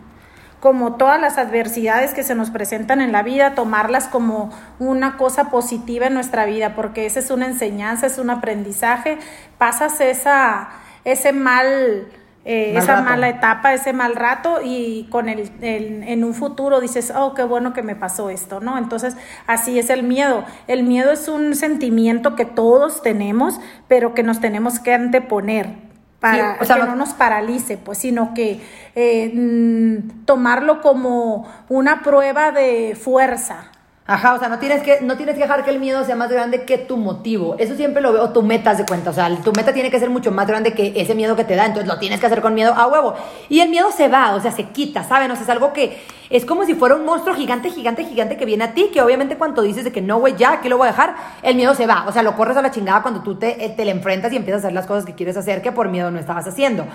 Como 0.65 0.95
todas 0.95 1.21
las 1.21 1.37
adversidades 1.37 2.15
que 2.15 2.23
se 2.23 2.35
nos 2.35 2.49
presentan 2.49 3.03
en 3.03 3.13
la 3.13 3.23
vida, 3.23 3.55
tomarlas 3.55 4.09
como 4.09 4.49
una 4.79 5.19
cosa 5.19 5.51
positiva 5.51 6.07
en 6.07 6.15
nuestra 6.15 6.47
vida, 6.47 6.75
porque 6.75 7.05
esa 7.05 7.19
es 7.21 7.31
una 7.31 7.45
enseñanza, 7.47 8.07
es 8.07 8.17
un 8.17 8.31
aprendizaje. 8.31 9.19
Pasas 9.59 10.01
esa, 10.01 10.71
ese 11.05 11.35
mal 11.35 12.09
eh, 12.47 12.73
Mal 12.75 12.83
esa 12.83 12.93
rato. 12.97 13.05
mala 13.11 13.29
etapa, 13.29 13.75
ese 13.75 13.93
mal 13.93 14.17
rato 14.17 14.61
y 14.65 15.07
con 15.11 15.29
el, 15.29 15.51
el- 15.61 16.03
en 16.03 16.25
un 16.25 16.33
futuro 16.33 16.81
dices, 16.81 17.13
oh, 17.15 17.35
qué 17.35 17.43
bueno 17.43 17.75
que 17.75 17.83
me 17.83 17.95
pasó 17.95 18.31
esto, 18.31 18.61
¿no? 18.61 18.79
Entonces, 18.79 19.17
así 19.47 19.79
es 19.79 19.91
el 19.91 20.03
miedo. 20.03 20.45
El 20.67 20.83
miedo 20.83 21.11
es 21.13 21.29
un 21.29 21.55
sentimiento 21.57 22.37
que 22.37 22.45
todos 22.47 23.03
tenemos, 23.03 23.61
pero 23.89 24.15
que 24.15 24.23
nos 24.23 24.41
tenemos 24.41 24.79
que 24.79 24.95
anteponer 24.95 25.94
para 26.25 26.55
Sí, 26.55 26.59
o 26.63 26.65
sea, 26.65 26.77
que 26.77 26.83
no- 26.83 26.89
no 26.89 26.97
nos 26.97 27.11
paralice, 27.13 27.77
pues, 27.77 27.99
sino 27.99 28.33
que 28.33 28.61
eh, 28.95 29.31
mm, 29.35 30.25
tomarlo 30.25 30.81
como 30.81 31.47
una 31.69 32.03
prueba 32.03 32.51
de 32.51 32.97
fuerza. 32.99 33.67
Ajá, 34.07 34.35
o 34.35 34.39
sea, 34.39 34.49
no 34.49 34.59
tienes, 34.59 34.83
que, 34.83 35.01
no 35.01 35.17
tienes 35.17 35.35
que 35.35 35.43
dejar 35.43 35.65
que 35.65 35.71
el 35.71 35.81
miedo 35.81 36.05
sea 36.05 36.15
más 36.15 36.31
grande 36.31 36.65
que 36.65 36.77
tu 36.79 36.97
motivo. 36.99 37.57
Eso 37.59 37.75
siempre 37.75 38.03
lo 38.03 38.13
veo, 38.13 38.31
tu 38.31 38.43
meta 38.43 38.75
de 38.75 38.85
cuenta. 38.85 39.09
O 39.11 39.13
sea, 39.15 39.29
tu 39.43 39.51
meta 39.53 39.73
tiene 39.73 39.91
que 39.91 39.99
ser 39.99 40.11
mucho 40.11 40.31
más 40.31 40.47
grande 40.47 40.75
que 40.75 40.93
ese 40.97 41.15
miedo 41.15 41.37
que 41.37 41.45
te 41.45 41.57
da. 41.57 41.65
Entonces 41.65 41.89
lo 41.89 41.99
tienes 41.99 42.21
que 42.21 42.27
hacer 42.27 42.43
con 42.43 42.53
miedo 42.55 42.75
a 42.75 42.87
huevo. 42.87 43.15
Y 43.49 43.61
el 43.61 43.71
miedo 43.71 43.91
se 43.93 44.09
va, 44.09 44.35
o 44.35 44.41
sea, 44.41 44.53
se 44.53 44.65
quita, 44.65 45.05
¿saben? 45.05 45.31
O 45.31 45.35
sea, 45.37 45.45
es 45.45 45.49
algo 45.51 45.73
que 45.73 45.99
es 46.31 46.45
como 46.45 46.65
si 46.65 46.75
fuera 46.75 46.95
un 46.95 47.05
monstruo 47.05 47.35
gigante, 47.35 47.71
gigante, 47.71 48.05
gigante 48.05 48.37
que 48.37 48.45
viene 48.45 48.65
a 48.65 48.75
ti. 48.75 48.91
Que 48.93 49.01
obviamente 49.03 49.37
cuando 49.37 49.63
dices 49.63 49.85
de 49.85 49.93
que 49.93 50.01
no, 50.01 50.19
güey, 50.19 50.35
ya, 50.37 50.53
aquí 50.53 50.69
lo 50.69 50.77
voy 50.79 50.89
a 50.89 50.91
dejar, 50.93 51.15
el 51.43 51.57
miedo 51.57 51.75
se 51.75 51.87
va. 51.87 52.05
O 52.09 52.13
sea, 52.13 52.23
lo 52.23 52.35
corres 52.37 52.57
a 52.57 52.63
la 52.63 52.71
chingada 52.71 53.03
cuando 53.03 53.23
tú 53.23 53.37
te, 53.37 53.65
eh, 53.65 53.71
te 53.71 53.85
le 53.85 53.91
enfrentas 53.91 54.33
y 54.33 54.37
empiezas 54.37 54.65
a 54.65 54.67
hacer 54.69 54.75
las 54.75 54.87
cosas 54.87 55.05
que 55.05 55.15
quieres 55.15 55.37
hacer 55.37 55.63
que 55.63 55.73
por 55.73 55.89
miedo 55.89 56.11
no 56.11 56.19
estabas 56.19 56.47
haciendo. 56.47 56.87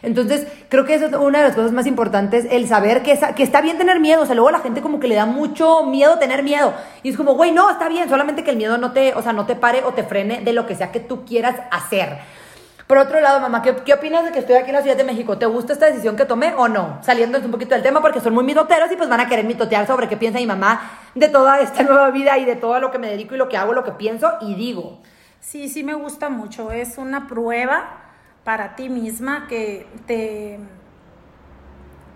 Entonces, 0.00 0.46
creo 0.68 0.84
que 0.84 0.94
eso 0.94 1.06
es 1.06 1.12
una 1.14 1.38
de 1.38 1.44
las 1.48 1.56
cosas 1.56 1.72
más 1.72 1.84
importantes, 1.86 2.46
el 2.52 2.68
saber 2.68 3.02
que, 3.02 3.10
esa- 3.10 3.34
que 3.34 3.42
está 3.42 3.60
bien 3.60 3.78
tener 3.78 3.98
miedo. 3.98 4.22
O 4.22 4.26
sea, 4.26 4.36
luego 4.36 4.50
la 4.52 4.60
gente 4.60 4.80
como 4.80 5.00
que 5.00 5.08
le 5.08 5.16
da 5.16 5.26
mucho 5.26 5.84
miedo 5.86 6.18
tener 6.18 6.44
miedo. 6.44 6.72
Y 7.02 7.08
es 7.10 7.16
como, 7.16 7.34
güey, 7.34 7.50
no, 7.50 7.68
está 7.68 7.88
bien, 7.88 8.08
solamente 8.08 8.44
que 8.44 8.50
el 8.52 8.56
miedo 8.56 8.78
no 8.78 8.92
te, 8.92 9.12
o 9.14 9.22
sea, 9.22 9.32
no 9.32 9.44
te 9.46 9.56
pare 9.56 9.82
o 9.84 9.92
te 9.94 10.04
frene 10.04 10.40
de 10.40 10.52
lo 10.52 10.66
que 10.66 10.76
sea 10.76 10.92
que 10.92 11.00
tú 11.00 11.24
quieras 11.24 11.56
hacer. 11.72 12.18
Por 12.88 12.96
otro 12.96 13.20
lado, 13.20 13.38
mamá, 13.38 13.60
¿qué, 13.60 13.76
qué 13.84 13.92
opinas 13.92 14.24
de 14.24 14.32
que 14.32 14.38
estoy 14.38 14.56
aquí 14.56 14.70
en 14.70 14.76
la 14.76 14.80
Ciudad 14.82 14.96
de 14.96 15.04
México? 15.04 15.36
¿Te 15.36 15.44
gusta 15.44 15.74
esta 15.74 15.84
decisión 15.86 16.16
que 16.16 16.24
tomé 16.24 16.54
o 16.56 16.68
no? 16.68 16.98
Saliendo 17.02 17.38
un 17.38 17.50
poquito 17.50 17.74
del 17.74 17.82
tema 17.82 18.00
porque 18.00 18.18
son 18.20 18.32
muy 18.32 18.44
mitoteros 18.44 18.90
y 18.90 18.96
pues 18.96 19.10
van 19.10 19.20
a 19.20 19.28
querer 19.28 19.44
mitotear 19.44 19.86
sobre 19.86 20.08
qué 20.08 20.16
piensa 20.16 20.38
mi 20.38 20.46
mamá 20.46 20.80
de 21.14 21.28
toda 21.28 21.60
esta 21.60 21.82
nueva 21.84 22.10
vida 22.10 22.38
y 22.38 22.46
de 22.46 22.56
todo 22.56 22.80
lo 22.80 22.90
que 22.90 22.98
me 22.98 23.10
dedico 23.10 23.34
y 23.34 23.38
lo 23.38 23.48
que 23.50 23.58
hago, 23.58 23.74
lo 23.74 23.84
que 23.84 23.92
pienso 23.92 24.32
y 24.40 24.54
digo. 24.54 25.00
Sí, 25.38 25.68
sí 25.68 25.84
me 25.84 25.92
gusta 25.92 26.30
mucho. 26.30 26.72
Es 26.72 26.96
una 26.96 27.28
prueba 27.28 27.84
para 28.42 28.74
ti 28.74 28.88
misma 28.88 29.46
que 29.48 29.86
te 30.06 30.58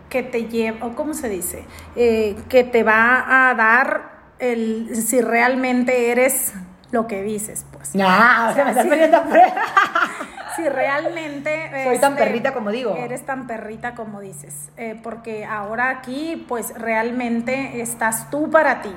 que 0.08 0.22
te 0.22 0.46
lleva, 0.46 0.86
o 0.86 0.94
cómo 0.94 1.12
se 1.14 1.28
dice, 1.28 1.64
Eh, 1.96 2.34
que 2.48 2.64
te 2.64 2.82
va 2.82 3.50
a 3.50 3.54
dar 3.54 4.10
el 4.38 4.94
si 4.96 5.20
realmente 5.20 6.10
eres 6.10 6.52
lo 6.90 7.06
que 7.06 7.22
dices, 7.22 7.64
pues. 7.72 7.92
Ah, 8.02 8.48
o 8.50 8.54
sea, 8.54 8.64
me 8.64 8.70
estás 8.70 8.84
Sí. 8.84 8.90
poniendo 8.90 9.16
a 9.18 9.22
prueba. 9.24 9.54
Si 10.56 10.68
realmente 10.68 11.70
Soy 11.84 11.98
tan 11.98 12.12
este, 12.12 12.24
perrita 12.24 12.52
como 12.52 12.70
digo. 12.70 12.94
Eres 12.96 13.24
tan 13.24 13.46
perrita 13.46 13.94
como 13.94 14.20
dices. 14.20 14.70
Eh, 14.76 14.98
porque 15.02 15.44
ahora 15.44 15.90
aquí, 15.90 16.44
pues 16.48 16.74
realmente 16.78 17.80
estás 17.80 18.30
tú 18.30 18.50
para 18.50 18.82
ti. 18.82 18.92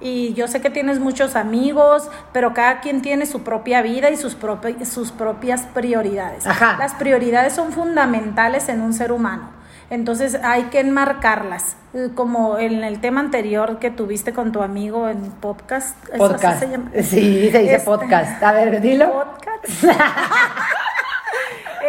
Y 0.00 0.34
yo 0.34 0.48
sé 0.48 0.60
que 0.60 0.68
tienes 0.68 0.98
muchos 0.98 1.36
amigos, 1.36 2.10
pero 2.32 2.54
cada 2.54 2.80
quien 2.80 3.02
tiene 3.02 3.24
su 3.24 3.44
propia 3.44 3.82
vida 3.82 4.10
y 4.10 4.16
sus, 4.16 4.36
propi- 4.38 4.84
sus 4.84 5.12
propias 5.12 5.62
prioridades. 5.62 6.44
Ajá. 6.44 6.76
Las 6.76 6.94
prioridades 6.94 7.52
son 7.52 7.70
fundamentales 7.72 8.68
en 8.68 8.80
un 8.82 8.92
ser 8.94 9.12
humano. 9.12 9.50
Entonces 9.92 10.38
hay 10.42 10.64
que 10.64 10.80
enmarcarlas. 10.80 11.76
Eh, 11.92 12.08
Como 12.14 12.58
en 12.58 12.82
el 12.82 13.02
tema 13.02 13.20
anterior 13.20 13.78
que 13.78 13.90
tuviste 13.90 14.32
con 14.32 14.50
tu 14.50 14.62
amigo 14.62 15.06
en 15.06 15.20
podcast. 15.32 15.94
¿eso 16.04 16.24
así 16.24 16.32
Podcast. 16.32 16.60
se 16.60 16.68
llama? 16.70 16.90
Sí, 16.94 17.02
se 17.02 17.20
dice 17.58 17.74
Este, 17.74 17.84
podcast. 17.84 18.42
A 18.42 18.52
ver, 18.52 18.80
dilo. 18.80 19.12
podcast. 19.12 19.84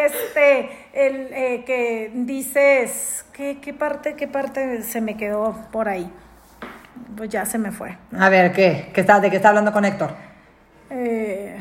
este, 0.05 0.69
el 0.91 1.27
eh, 1.31 1.63
que 1.65 2.11
dices, 2.13 3.25
¿qué, 3.31 3.59
qué 3.61 3.73
parte, 3.73 4.15
qué 4.15 4.27
parte 4.27 4.83
se 4.83 4.99
me 4.99 5.15
quedó 5.15 5.55
por 5.71 5.87
ahí? 5.87 6.11
Pues 7.15 7.29
ya 7.29 7.45
se 7.45 7.57
me 7.57 7.71
fue. 7.71 7.97
A 8.19 8.27
ver, 8.27 8.51
¿qué? 8.51 8.91
¿Qué 8.93 8.99
está, 8.99 9.21
¿De 9.21 9.29
qué 9.29 9.37
está 9.37 9.47
hablando 9.47 9.71
con 9.71 9.85
Héctor? 9.85 10.11
Eh, 10.89 11.57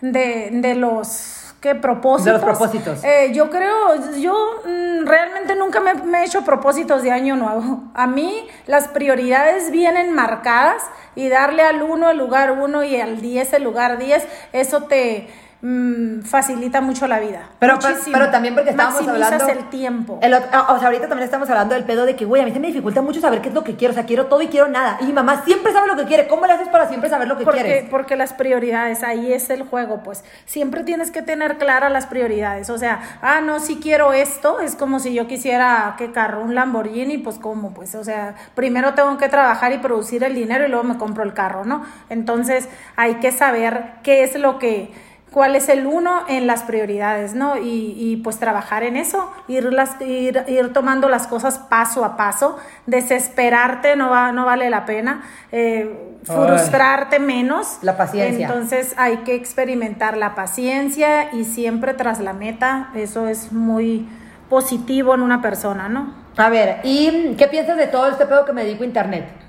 de, 0.00 0.48
de 0.52 0.74
los 0.74 1.44
¿qué 1.64 1.74
propósitos. 1.74 2.26
De 2.26 2.32
los 2.32 2.42
propósitos. 2.42 3.02
Eh, 3.04 3.32
yo 3.32 3.48
creo, 3.48 4.12
yo 4.20 4.60
mm, 4.66 4.93
realmente 5.04 5.54
nunca 5.54 5.80
me, 5.80 5.94
me 5.94 6.22
he 6.22 6.24
hecho 6.24 6.44
propósitos 6.44 7.02
de 7.02 7.10
año 7.10 7.36
nuevo. 7.36 7.84
A 7.94 8.06
mí 8.06 8.48
las 8.66 8.88
prioridades 8.88 9.70
vienen 9.70 10.12
marcadas 10.12 10.82
y 11.14 11.28
darle 11.28 11.62
al 11.62 11.82
uno 11.82 12.10
el 12.10 12.18
lugar 12.18 12.52
uno 12.52 12.82
y 12.82 13.00
al 13.00 13.20
10 13.20 13.52
el 13.52 13.64
lugar 13.64 13.98
10, 13.98 14.26
eso 14.52 14.84
te 14.84 15.28
mm, 15.64 16.20
facilita 16.24 16.80
mucho 16.82 17.06
la 17.06 17.18
vida. 17.20 17.48
Pero, 17.58 17.78
pero, 17.80 17.90
Muchísimo. 17.94 18.18
pero 18.18 18.30
también 18.30 18.54
porque 18.54 18.70
estábamos 18.70 19.00
Maximizas 19.00 19.32
hablando. 19.32 19.60
el 19.60 19.70
tiempo. 19.70 20.18
el 20.22 20.34
ah, 20.34 20.66
o 20.70 20.78
sea, 20.78 20.88
ahorita 20.88 21.08
también 21.08 21.24
estamos 21.24 21.48
hablando 21.48 21.74
del 21.74 21.84
pedo 21.84 22.04
de 22.04 22.14
que, 22.14 22.26
güey, 22.26 22.42
a 22.42 22.44
mí 22.44 22.52
se 22.52 22.60
me 22.60 22.66
dificulta 22.66 23.00
mucho 23.00 23.20
saber 23.20 23.40
qué 23.40 23.48
es 23.48 23.54
lo 23.54 23.64
que 23.64 23.74
quiero. 23.74 23.92
O 23.92 23.94
sea, 23.94 24.04
quiero 24.04 24.26
todo 24.26 24.42
y 24.42 24.48
quiero 24.48 24.68
nada. 24.68 24.98
Y 25.00 25.06
mi 25.06 25.12
mamá 25.14 25.42
siempre 25.44 25.72
sabe 25.72 25.88
lo 25.88 25.96
que 25.96 26.04
quiere. 26.04 26.28
¿Cómo 26.28 26.46
le 26.46 26.52
haces 26.52 26.68
para 26.68 26.86
siempre 26.88 27.08
saber 27.08 27.28
lo 27.28 27.38
que 27.38 27.44
Porque, 27.44 27.62
quieres? 27.62 27.90
porque 27.90 28.14
las 28.16 28.34
prioridades, 28.34 29.02
ahí 29.02 29.32
es 29.32 29.48
el 29.48 29.62
juego, 29.62 30.02
pues 30.02 30.22
siempre 30.44 30.84
tienes 30.84 31.10
que 31.10 31.22
tener 31.22 31.56
claras 31.56 31.90
las 31.90 32.06
prioridades. 32.06 32.68
O 32.68 32.76
sea, 32.76 33.00
ah, 33.22 33.40
no, 33.40 33.58
si 33.58 33.76
quiero 33.76 34.12
esto, 34.12 34.60
es 34.60 34.76
como 34.76 34.98
si 34.98 35.14
yo 35.14 35.26
quisiera, 35.26 35.94
¿qué 35.96 36.12
carro? 36.12 36.42
Un 36.42 36.54
Lamborghini, 36.54 37.18
pues 37.18 37.38
cómo, 37.38 37.72
pues, 37.72 37.94
o 37.94 38.04
sea, 38.04 38.34
primero 38.54 38.94
tengo 38.94 39.16
que 39.16 39.28
trabajar 39.28 39.72
y 39.72 39.78
producir 39.78 40.24
el 40.24 40.34
dinero 40.34 40.66
y 40.66 40.68
luego 40.68 40.84
me 40.84 40.98
compro 40.98 41.24
el 41.24 41.32
carro, 41.32 41.64
¿no? 41.64 41.84
Entonces 42.10 42.68
hay 42.96 43.14
que 43.16 43.32
saber 43.32 43.84
qué 44.02 44.24
es 44.24 44.38
lo 44.38 44.58
que 44.58 44.92
cuál 45.34 45.56
es 45.56 45.68
el 45.68 45.84
uno 45.84 46.22
en 46.28 46.46
las 46.46 46.62
prioridades, 46.62 47.34
¿no? 47.34 47.56
Y, 47.56 47.96
y, 47.98 48.18
pues 48.18 48.38
trabajar 48.38 48.84
en 48.84 48.96
eso, 48.96 49.32
ir, 49.48 49.64
las, 49.72 50.00
ir, 50.00 50.44
ir 50.46 50.72
tomando 50.72 51.08
las 51.08 51.26
cosas 51.26 51.58
paso 51.58 52.04
a 52.04 52.16
paso, 52.16 52.56
desesperarte 52.86 53.96
no, 53.96 54.10
va, 54.10 54.30
no 54.30 54.46
vale 54.46 54.70
la 54.70 54.86
pena, 54.86 55.24
eh, 55.50 56.14
frustrarte 56.22 57.18
menos. 57.18 57.78
La 57.82 57.96
paciencia. 57.96 58.46
Entonces 58.46 58.94
hay 58.96 59.18
que 59.18 59.34
experimentar 59.34 60.16
la 60.16 60.36
paciencia 60.36 61.34
y 61.34 61.44
siempre 61.44 61.94
tras 61.94 62.20
la 62.20 62.32
meta, 62.32 62.90
eso 62.94 63.26
es 63.26 63.50
muy 63.50 64.08
positivo 64.48 65.16
en 65.16 65.22
una 65.22 65.42
persona, 65.42 65.88
¿no? 65.88 66.14
A 66.36 66.48
ver, 66.48 66.78
¿y 66.84 67.34
qué 67.36 67.48
piensas 67.48 67.76
de 67.76 67.88
todo 67.88 68.08
este 68.08 68.26
pedo 68.26 68.44
que 68.44 68.52
me 68.52 68.62
dedico 68.62 68.84
a 68.84 68.86
internet? 68.86 69.43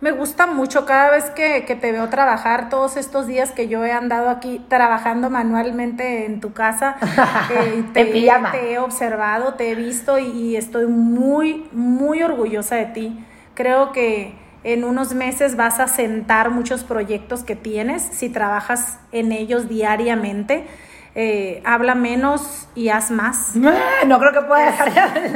Me 0.00 0.10
gusta 0.10 0.46
mucho 0.46 0.84
cada 0.84 1.10
vez 1.10 1.30
que, 1.30 1.64
que, 1.64 1.74
te 1.74 1.90
veo 1.90 2.08
trabajar, 2.10 2.68
todos 2.68 2.98
estos 2.98 3.26
días 3.26 3.52
que 3.52 3.66
yo 3.66 3.82
he 3.82 3.92
andado 3.92 4.28
aquí 4.28 4.60
trabajando 4.68 5.30
manualmente 5.30 6.26
en 6.26 6.40
tu 6.40 6.52
casa, 6.52 6.96
eh, 7.50 7.82
te, 7.94 8.04
te, 8.04 8.72
he 8.72 8.78
observado, 8.78 9.54
te 9.54 9.70
he 9.70 9.74
visto 9.74 10.18
y, 10.18 10.26
y, 10.26 10.56
estoy 10.56 10.86
muy, 10.86 11.66
muy 11.72 12.22
orgullosa 12.22 12.76
de 12.76 12.86
ti. 12.86 13.24
Creo 13.54 13.92
que 13.92 14.34
en 14.64 14.84
unos 14.84 15.14
meses 15.14 15.56
vas 15.56 15.80
a 15.80 15.88
sentar 15.88 16.50
muchos 16.50 16.84
proyectos 16.84 17.42
que 17.42 17.56
tienes 17.56 18.02
si 18.02 18.28
trabajas 18.28 18.98
en 19.12 19.32
ellos 19.32 19.66
diariamente. 19.66 20.66
Eh, 21.18 21.62
habla 21.64 21.94
menos 21.94 22.68
y 22.74 22.90
haz 22.90 23.10
más. 23.10 23.54
No 24.06 24.18
creo 24.20 24.32
que 24.32 24.42
pueda 24.42 24.66
dejar 24.66 24.92
de 24.92 25.00
hablar. 25.00 25.32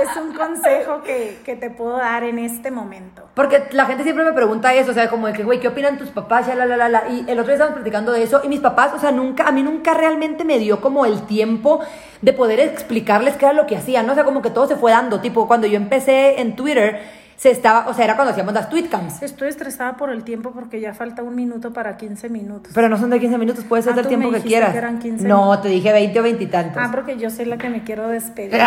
Es 0.00 0.16
un 0.16 0.32
consejo 0.32 1.02
que, 1.02 1.40
que, 1.44 1.56
te 1.56 1.70
puedo 1.70 1.96
dar 1.96 2.22
en 2.22 2.38
este 2.38 2.70
momento. 2.70 3.28
Porque 3.34 3.64
la 3.72 3.86
gente 3.86 4.04
siempre 4.04 4.24
me 4.24 4.32
pregunta 4.32 4.72
eso, 4.72 4.92
o 4.92 4.94
sea, 4.94 5.10
como 5.10 5.26
de 5.26 5.32
que, 5.32 5.42
güey, 5.42 5.58
¿qué 5.58 5.66
opinan 5.66 5.98
tus 5.98 6.10
papás? 6.10 6.46
Ya, 6.46 6.54
la, 6.54 6.66
la, 6.66 6.76
la, 6.76 6.88
la. 6.88 7.08
Y 7.08 7.24
el 7.26 7.38
otro 7.40 7.46
día 7.46 7.54
estábamos 7.54 7.80
platicando 7.80 8.12
de 8.12 8.22
eso 8.22 8.40
y 8.44 8.48
mis 8.48 8.60
papás, 8.60 8.92
o 8.94 9.00
sea, 9.00 9.10
nunca, 9.10 9.48
a 9.48 9.50
mí 9.50 9.64
nunca 9.64 9.92
realmente 9.92 10.44
me 10.44 10.60
dio 10.60 10.80
como 10.80 11.04
el 11.04 11.26
tiempo 11.26 11.80
de 12.22 12.32
poder 12.32 12.60
explicarles 12.60 13.34
qué 13.36 13.46
era 13.46 13.54
lo 13.54 13.66
que 13.66 13.76
hacían, 13.76 14.06
¿no? 14.06 14.12
O 14.12 14.14
sea, 14.14 14.24
como 14.24 14.40
que 14.40 14.50
todo 14.50 14.68
se 14.68 14.76
fue 14.76 14.92
dando, 14.92 15.20
tipo, 15.20 15.48
cuando 15.48 15.66
yo 15.66 15.76
empecé 15.76 16.40
en 16.40 16.54
Twitter, 16.54 17.00
se 17.38 17.52
estaba, 17.52 17.86
o 17.86 17.94
sea, 17.94 18.04
era 18.04 18.16
cuando 18.16 18.32
hacíamos 18.32 18.52
las 18.52 18.68
tweetcams. 18.68 19.22
Estoy 19.22 19.48
estresada 19.48 19.96
por 19.96 20.10
el 20.10 20.24
tiempo 20.24 20.50
porque 20.50 20.80
ya 20.80 20.92
falta 20.92 21.22
un 21.22 21.36
minuto 21.36 21.72
para 21.72 21.96
15 21.96 22.28
minutos. 22.30 22.72
Pero 22.74 22.88
no 22.88 22.98
son 22.98 23.10
de 23.10 23.20
15 23.20 23.38
minutos, 23.38 23.64
puede 23.64 23.84
ser 23.84 23.92
ah, 23.92 23.96
del 23.96 24.08
tiempo 24.08 24.32
que 24.32 24.40
quieras. 24.40 24.72
Que 24.72 24.78
eran 24.78 24.98
15 24.98 25.28
no, 25.28 25.42
minutos. 25.42 25.62
te 25.62 25.68
dije 25.68 25.92
20 25.92 26.18
o 26.18 26.22
20 26.24 26.42
y 26.42 26.46
tantos. 26.48 26.82
Ah, 26.82 26.88
porque 26.90 27.16
yo 27.16 27.30
soy 27.30 27.44
la 27.44 27.56
que 27.56 27.70
me 27.70 27.84
quiero 27.84 28.08
despedir. 28.08 28.54
o 28.54 28.56
sea, 28.56 28.64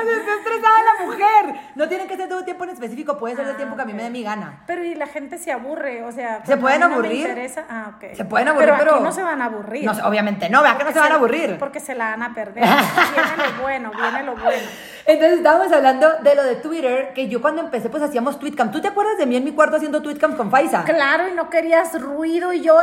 está 0.00 0.34
estresada 0.38 0.74
la 0.98 1.04
mujer. 1.04 1.60
No 1.74 1.86
tiene 1.86 2.06
que 2.06 2.16
ser 2.16 2.30
todo 2.30 2.44
tiempo 2.44 2.64
en 2.64 2.70
específico, 2.70 3.18
puede 3.18 3.36
ser 3.36 3.44
ah, 3.44 3.50
el 3.50 3.56
tiempo 3.56 3.76
que 3.76 3.82
a 3.82 3.84
mí 3.84 3.92
me 3.92 4.04
dé 4.04 4.10
mi 4.10 4.22
gana. 4.22 4.62
Pero 4.66 4.82
y 4.82 4.94
la 4.94 5.06
gente 5.06 5.36
se 5.36 5.52
aburre, 5.52 6.02
o 6.02 6.12
sea, 6.12 6.42
se 6.46 6.56
pueden 6.56 6.80
no 6.80 6.86
aburrir. 6.86 7.28
Ah, 7.68 7.92
okay. 7.94 8.14
Se 8.14 8.24
pueden 8.24 8.48
aburrir, 8.48 8.70
pero, 8.70 8.78
pero 8.78 8.94
aquí 8.94 9.04
no 9.04 9.12
se 9.12 9.22
van 9.22 9.42
a 9.42 9.44
aburrir. 9.44 9.84
No, 9.84 9.92
obviamente 10.08 10.48
no, 10.48 10.62
vea 10.62 10.78
que 10.78 10.84
no 10.84 10.92
se 10.92 10.98
van 10.98 11.12
a 11.12 11.16
aburrir. 11.16 11.58
Porque 11.58 11.80
se 11.80 11.94
la 11.94 12.12
van 12.12 12.22
a 12.22 12.32
perder. 12.32 12.64
viene 12.64 13.36
lo 13.36 13.62
bueno, 13.62 13.90
viene 13.90 14.22
lo 14.22 14.34
bueno. 14.36 14.62
Entonces 15.06 15.38
estábamos 15.38 15.70
hablando 15.72 16.08
de 16.22 16.34
lo 16.34 16.44
de 16.44 16.56
Twitter, 16.56 17.12
que 17.14 17.28
yo 17.28 17.42
cuando 17.42 17.62
empecé 17.62 17.90
pues 17.90 18.02
hacíamos 18.02 18.38
tweetcam. 18.38 18.70
¿Tú 18.70 18.80
te 18.80 18.88
acuerdas 18.88 19.18
de 19.18 19.26
mí 19.26 19.36
en 19.36 19.44
mi 19.44 19.52
cuarto 19.52 19.76
haciendo 19.76 20.02
tweetcam 20.02 20.36
con 20.36 20.50
Faisa? 20.50 20.84
Claro, 20.84 21.28
y 21.28 21.32
no 21.32 21.50
querías 21.50 22.00
ruido 22.00 22.52
y 22.52 22.62
yo 22.62 22.80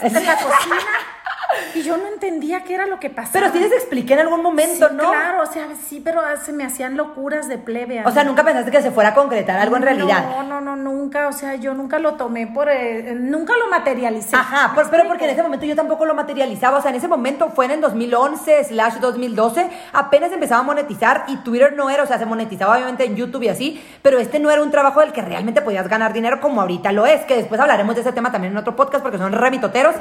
en 0.00 0.12
la 0.12 0.36
cocina. 0.36 0.76
Y 1.74 1.82
yo 1.82 1.96
no 1.96 2.06
entendía 2.08 2.62
qué 2.64 2.74
era 2.74 2.86
lo 2.86 3.00
que 3.00 3.10
pasaba. 3.10 3.32
Pero 3.32 3.52
sí 3.52 3.58
les 3.58 3.72
expliqué 3.72 4.14
en 4.14 4.20
algún 4.20 4.42
momento, 4.42 4.88
Sí, 4.88 4.94
¿no? 4.94 5.10
Claro, 5.10 5.42
o 5.42 5.46
sea, 5.46 5.68
sí, 5.88 6.00
pero 6.04 6.20
se 6.44 6.52
me 6.52 6.64
hacían 6.64 6.96
locuras 6.96 7.48
de 7.48 7.58
plebe. 7.58 8.02
O 8.04 8.10
sea, 8.10 8.24
nunca 8.24 8.44
pensaste 8.44 8.70
que 8.70 8.82
se 8.82 8.90
fuera 8.90 9.10
a 9.10 9.14
concretar 9.14 9.58
algo 9.58 9.76
en 9.76 9.82
realidad. 9.82 10.24
No, 10.28 10.42
no, 10.42 10.60
no, 10.60 10.76
nunca. 10.76 11.28
O 11.28 11.32
sea, 11.32 11.54
yo 11.54 11.74
nunca 11.74 11.98
lo 11.98 12.14
tomé 12.14 12.46
por. 12.46 12.68
eh, 12.68 13.14
nunca 13.18 13.54
lo 13.56 13.68
materialicé. 13.70 14.36
Ajá, 14.36 14.68
¿Me 14.68 14.74
por- 14.74 14.90
pero 14.90 15.06
porque 15.08 15.24
en 15.24 15.30
ese 15.30 15.42
momento 15.42 15.64
yo 15.66 15.74
tampoco 15.76 16.04
lo 16.04 16.14
materializaba. 16.14 16.78
O 16.78 16.82
sea, 16.82 16.90
en 16.90 16.96
ese 16.96 17.08
momento 17.08 17.48
fue 17.50 17.64
en 17.64 17.70
el 17.72 17.80
2011 17.80 18.64
slash 18.64 18.94
2012. 19.00 19.70
Apenas 19.92 20.32
empezaba 20.32 20.60
a 20.60 20.64
monetizar 20.64 21.24
y 21.28 21.36
Twitter 21.38 21.74
no 21.74 21.88
era, 21.90 22.02
o 22.02 22.06
sea, 22.06 22.18
se 22.18 22.26
monetizaba 22.26 22.74
obviamente 22.74 23.04
en 23.04 23.16
YouTube 23.16 23.42
y 23.44 23.48
así, 23.48 23.82
pero 24.02 24.18
este 24.18 24.38
no 24.38 24.50
era 24.50 24.62
un 24.62 24.70
trabajo 24.70 25.00
del 25.00 25.12
que 25.12 25.22
realmente 25.22 25.62
podías 25.62 25.88
ganar 25.88 26.12
dinero 26.12 26.40
como 26.40 26.60
ahorita 26.60 26.92
lo 26.92 27.06
es, 27.06 27.22
que 27.24 27.36
después 27.36 27.60
hablaremos 27.60 27.94
de 27.94 28.02
ese 28.02 28.12
tema 28.12 28.30
también 28.32 28.52
en 28.52 28.58
otro 28.58 28.76
podcast 28.76 29.02
porque 29.02 29.18
son 29.18 29.32
remitoteros. 29.32 29.94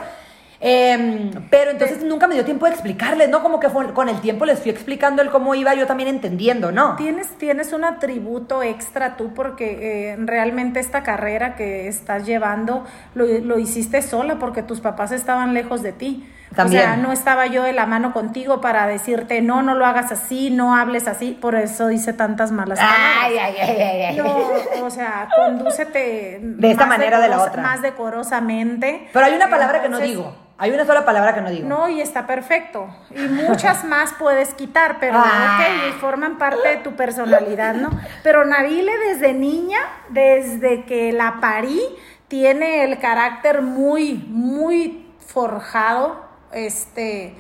Em, 0.60 1.30
pero 1.52 1.72
entonces 1.72 2.04
nunca 2.04 2.28
me 2.28 2.34
dio 2.34 2.44
tiempo 2.44 2.66
de 2.66 2.72
explicarles, 2.72 3.30
¿no? 3.30 3.44
Como 3.44 3.60
que 3.60 3.70
fue- 3.70 3.94
con 3.94 4.10
el 4.10 4.20
tiempo 4.22 4.46
les 4.46 4.60
fui 4.60 4.72
explicando 4.72 5.22
el 5.22 5.30
cómo 5.30 5.54
iba 5.54 5.74
yo 5.76 5.86
también 5.86 6.10
entendiendo, 6.10 6.72
¿no? 6.72 6.96
Tienes, 6.96 7.38
tienes 7.38 7.74
un 7.74 7.84
atributo 7.84 8.64
extra 8.64 9.18
tú 9.18 9.34
porque 9.36 10.12
eh, 10.14 10.16
realmente 10.20 10.80
esta 10.80 11.04
carrera 11.04 11.56
que 11.56 11.88
estás 11.88 12.26
llevando 12.26 12.86
lo, 13.14 13.26
lo 13.26 13.60
hiciste 13.60 14.02
sola 14.02 14.40
porque 14.40 14.64
tus 14.64 14.80
papás 14.82 15.12
estaban 15.12 15.54
lejos 15.54 15.84
de 15.84 15.92
ti. 15.92 16.28
También. 16.56 16.82
O 16.82 16.86
sea, 16.86 16.96
no 16.98 17.12
estaba 17.12 17.46
yo 17.48 17.62
de 17.64 17.74
la 17.74 17.86
mano 17.86 18.14
contigo 18.14 18.62
para 18.62 18.88
decirte, 18.88 19.42
no, 19.42 19.62
no 19.62 19.76
lo 19.76 19.86
hagas 19.86 20.12
así, 20.14 20.50
no 20.50 20.76
hables 20.76 21.08
así. 21.08 21.38
Por 21.40 21.56
eso 21.56 21.92
hice 21.92 22.14
tantas 22.14 22.52
malas 22.52 22.80
palabras. 22.80 23.02
Ay, 23.22 23.38
ay, 23.38 23.56
ay, 23.62 23.82
ay, 23.82 24.02
ay. 24.04 24.18
No, 24.18 24.86
o 24.86 24.90
sea, 24.90 25.28
condúcete 25.36 26.40
De 26.42 26.72
esta 26.72 26.86
manera 26.86 27.20
o 27.20 27.22
de 27.22 27.28
la 27.28 27.44
otra. 27.44 27.62
Más 27.62 27.82
decorosamente. 27.82 29.10
Pero 29.14 29.26
hay 29.26 29.34
una 29.36 29.50
palabra 29.50 29.82
que 29.82 29.90
no 29.90 30.00
digo. 30.00 30.47
Hay 30.60 30.72
una 30.72 30.86
sola 30.86 31.06
palabra 31.06 31.36
que 31.36 31.42
no 31.42 31.50
digo. 31.52 31.68
No, 31.70 31.88
y 31.88 32.02
está 32.02 32.26
perfecto. 32.26 32.88
Y 33.16 33.20
muchas 33.28 33.84
más 33.86 34.14
puedes 34.18 34.54
quitar, 34.56 34.98
pero 35.00 35.14
Ah. 35.18 35.60
ok, 35.60 35.96
forman 36.00 36.38
parte 36.38 36.68
de 36.68 36.78
tu 36.78 36.96
personalidad, 36.96 37.76
¿no? 37.76 37.90
Pero 38.24 38.44
Nabile 38.44 38.98
desde 38.98 39.34
niña, 39.34 39.80
desde 40.10 40.84
que 40.86 41.12
la 41.14 41.40
parí, 41.40 41.80
tiene 42.28 42.84
el 42.84 42.98
carácter 43.00 43.62
muy, 43.62 44.16
muy 44.30 45.06
forjado. 45.28 46.26
Este 46.52 47.36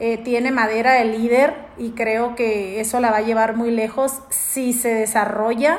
eh, 0.00 0.18
tiene 0.18 0.50
madera 0.50 0.92
de 0.92 1.06
líder 1.06 1.54
y 1.78 1.90
creo 1.92 2.36
que 2.36 2.80
eso 2.80 3.00
la 3.00 3.10
va 3.10 3.16
a 3.18 3.22
llevar 3.22 3.56
muy 3.56 3.70
lejos 3.70 4.20
si 4.30 4.72
se 4.72 4.92
desarrolla 4.94 5.78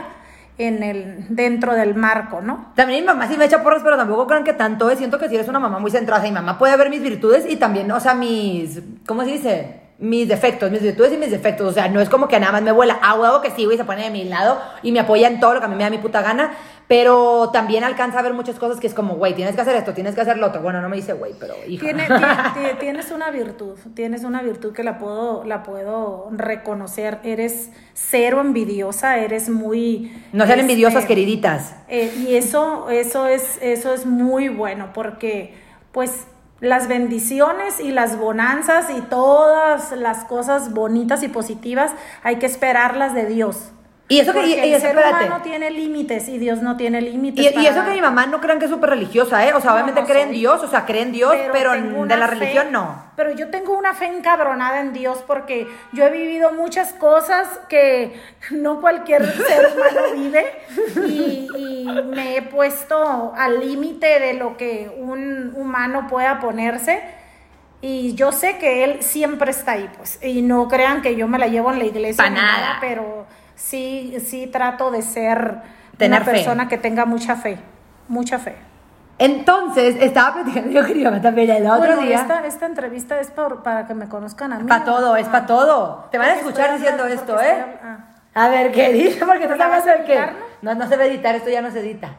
en 0.60 0.84
el 0.84 1.25
dentro 1.30 1.74
del 1.74 1.96
marco, 1.96 2.42
¿no? 2.42 2.74
También 2.75 3.00
mi 3.00 3.08
mamá 3.08 3.28
sí 3.28 3.38
me 3.38 3.46
echa 3.46 3.63
porras, 3.63 3.82
pero 3.82 3.96
tampoco 3.98 4.28
crean 4.28 4.44
que 4.44 4.54
tanto 4.54 4.92
es. 4.92 4.98
Siento 4.98 5.18
que 5.18 5.30
si 5.30 5.36
eres 5.36 5.48
una 5.48 5.60
mamá 5.60 5.80
muy 5.80 5.89
centrada, 5.89 6.22
mi 6.22 6.32
mamá 6.32 6.60
puede 6.60 6.75
ver 6.75 6.89
mis 6.89 7.01
virtudes 7.01 7.46
y 7.50 7.56
también, 7.56 7.89
o 7.92 8.00
sea, 8.00 8.13
mis, 8.13 8.82
¿cómo 9.08 9.24
se 9.24 9.32
dice? 9.32 9.88
Mis 10.01 10.29
defectos, 10.29 10.72
mis 10.72 10.82
virtudes 10.82 11.12
y 11.13 11.18
mis 11.18 11.29
defectos. 11.32 11.68
O 11.68 11.74
sea, 11.74 11.89
no 11.89 12.00
es 12.00 12.08
como 12.10 12.27
que 12.29 12.39
nada 12.39 12.53
más 12.53 12.62
me 12.62 12.72
vuela 12.72 13.00
a 13.01 13.15
huevo 13.15 13.41
que 13.41 13.51
sí, 13.51 13.65
güey, 13.65 13.77
se 13.77 13.84
pone 13.84 14.03
de 14.03 14.10
mi 14.10 14.24
lado 14.24 14.58
y 14.82 14.91
me 14.94 15.00
apoya 15.01 15.27
en 15.27 15.39
todo 15.41 15.53
lo 15.56 15.60
que 15.60 15.65
a 15.65 15.70
mí 15.70 15.75
me 15.75 15.84
da 15.84 15.89
mi 15.89 15.98
puta 15.98 16.22
gana. 16.22 16.51
Pero 16.88 17.51
también 17.53 17.84
alcanza 17.84 18.18
a 18.18 18.22
ver 18.24 18.34
muchas 18.34 18.58
cosas 18.58 18.79
que 18.79 18.88
es 18.88 18.96
como, 18.96 19.15
güey, 19.15 19.36
tienes 19.36 19.53
que 19.53 19.62
hacer 19.62 19.75
esto, 19.75 19.94
tienes 19.94 20.15
que 20.15 20.22
hacer 20.22 20.38
lo 20.38 20.48
otro. 20.48 20.62
Bueno, 20.63 20.82
no 20.82 20.89
me 20.89 20.96
dice, 20.96 21.13
güey, 21.13 21.34
pero 21.39 21.53
hija. 21.68 21.86
Tiene- 21.86 22.08
tienes 22.79 23.12
una 23.12 23.29
virtud, 23.29 23.77
tienes 23.94 24.24
una 24.24 24.41
virtud 24.41 24.74
que 24.74 24.84
la 24.84 24.98
puedo, 24.98 25.44
la 25.44 25.62
puedo 25.62 26.29
reconocer. 26.32 27.20
Eres 27.24 27.70
cero 27.94 28.41
envidiosa, 28.41 29.18
eres 29.20 29.50
muy. 29.50 30.12
no 30.34 30.46
sean 30.46 30.60
este, 30.60 30.72
envidiosas, 30.72 31.06
queriditas. 31.06 31.75
eh, 31.89 32.12
y 32.27 32.36
eso, 32.36 32.89
eso 32.89 33.27
es, 33.27 33.60
eso 33.62 33.94
es 33.94 34.06
muy 34.08 34.50
bueno, 34.50 34.89
porque, 34.94 35.53
pues, 35.91 36.25
las 36.62 36.88
bendiciones 36.88 37.80
y 37.80 37.92
las 37.92 38.18
bonanzas 38.18 38.89
y 38.89 39.01
todas 39.01 39.92
las 39.94 40.25
cosas 40.25 40.74
bonitas 40.74 41.24
y 41.24 41.28
positivas 41.28 41.94
hay 42.24 42.38
que 42.38 42.46
esperarlas 42.46 43.13
de 43.13 43.25
Dios. 43.25 43.72
Y 44.12 44.20
eso 44.20 44.34
que, 44.34 44.39
y, 44.39 44.54
Porque 44.54 44.68
y 44.68 44.74
el 44.74 44.82
ser 44.82 44.89
espérate. 44.98 45.25
humano 45.25 45.42
tiene 45.44 45.70
límites 45.70 46.28
y 46.30 46.39
Dios 46.39 46.63
no 46.63 46.75
tiene 46.78 47.00
límites. 47.00 47.46
Y, 47.46 47.48
y 47.48 47.51
para 47.54 47.70
eso 47.70 47.86
que 47.86 47.92
mi 47.92 48.01
mamá 48.01 48.25
no 48.25 48.42
crean 48.42 48.58
que 48.58 48.66
es 48.66 48.72
súper 48.72 48.89
religiosa, 48.89 49.46
¿eh? 49.48 49.54
O 49.54 49.62
sea, 49.62 49.70
No, 49.70 49.75
obviamente 49.75 50.01
no 50.01 50.08
cree 50.08 50.24
en. 50.24 50.32
Dios, 50.32 50.63
o 50.63 50.68
sea, 50.68 50.86
cree 50.88 51.04
en 51.04 51.12
Dios, 51.12 51.36
pero, 51.54 51.74
tengo 51.74 52.06
de 52.08 52.18
la 52.18 52.28
fe- 52.28 52.34
religión 52.36 52.72
no. 52.72 53.04
Pero 53.16 53.32
yo 53.36 53.50
tengo 53.51 53.78
una 53.78 53.94
fe 53.94 54.06
encabronada 54.08 54.80
en 54.80 54.94
Dios 54.94 55.24
porque 55.28 55.68
yo 55.94 56.06
he 56.08 56.10
vivido 56.10 56.51
muchas 56.54 56.94
cosas 56.94 57.48
que 57.70 58.20
no 58.50 58.82
cualquier 58.82 59.24
ser 59.48 59.74
humano 59.75 60.01
vive 60.16 60.46
y, 61.08 61.48
y 61.56 61.88
me 62.08 62.38
he 62.38 62.42
puesto 62.42 63.34
al 63.38 63.60
límite 63.60 64.20
de 64.20 64.34
lo 64.34 64.58
que 64.58 64.92
un 64.98 65.54
humano 65.56 66.08
pueda 66.10 66.39
ponerse. 66.39 67.00
Y 67.82 68.13
yo 68.16 68.32
sé 68.32 68.58
que 68.58 68.84
él 68.84 69.04
siempre 69.04 69.51
está 69.51 69.74
ahí, 69.74 69.89
pues. 69.96 70.20
Y 70.24 70.42
no 70.42 70.68
crean 70.68 71.01
que 71.01 71.16
yo 71.16 71.28
me 71.28 71.38
la 71.38 71.48
llevo 71.48 71.72
en 71.72 71.80
la 71.80 71.86
iglesia. 71.86 72.24
Pa' 72.24 72.29
ni 72.29 72.36
nada. 72.36 72.77
pero 72.81 73.25
sí, 73.59 74.15
sí 74.25 74.48
trato 74.48 74.89
de 74.89 75.01
ser 75.01 75.57
Tener 75.98 76.22
una 76.22 76.25
fe. 76.25 76.31
persona 76.31 76.67
que 76.67 76.77
tenga 76.77 77.05
mucha 77.05 77.35
fe. 77.35 77.59
Mucha 78.07 78.39
fe. 78.39 78.55
Entonces, 79.17 79.98
estaba 80.00 80.33
platicando 80.35 80.72
yo 80.72 81.03
mamá 81.03 81.22
también 81.22 81.50
el 81.50 81.67
otro 81.67 81.77
Bueno, 81.95 82.01
día. 82.03 82.22
esta, 82.22 82.45
esta 82.48 82.65
entrevista 82.65 83.19
es 83.19 83.29
por- 83.29 83.63
para 83.63 83.85
que 83.85 83.93
me 83.93 84.07
conozcan 84.07 84.53
a 84.53 84.59
mí. 84.59 84.67
Para 84.67 84.85
todo, 84.85 85.15
es 85.17 85.27
Ah. 85.27 85.31
para 85.31 85.45
todo. 85.45 86.07
Te 86.09 86.17
van 86.17 86.29
a 86.29 86.33
escuchar 86.35 86.74
diciendo 86.74 87.05
esto, 87.05 87.39
¿eh? 87.41 87.50
estoy 87.50 87.89
hab- 87.89 88.00
A 88.35 88.48
ver, 88.48 88.72
¿qué 88.72 88.93
dice? 88.93 89.25
Porque 89.25 89.41
¿Pero 89.48 89.55
tú 89.55 89.59
sabes 89.59 89.83
qué. 90.05 90.13
editar, 90.13 90.33
No, 90.61 90.74
no 90.75 90.87
se 90.87 90.95
va 90.95 91.03
a 91.03 91.05
editar, 91.07 91.35
esto 91.35 91.50
ya 91.50 91.61
no 91.61 91.69
se 91.72 91.79
edita. 91.81 92.11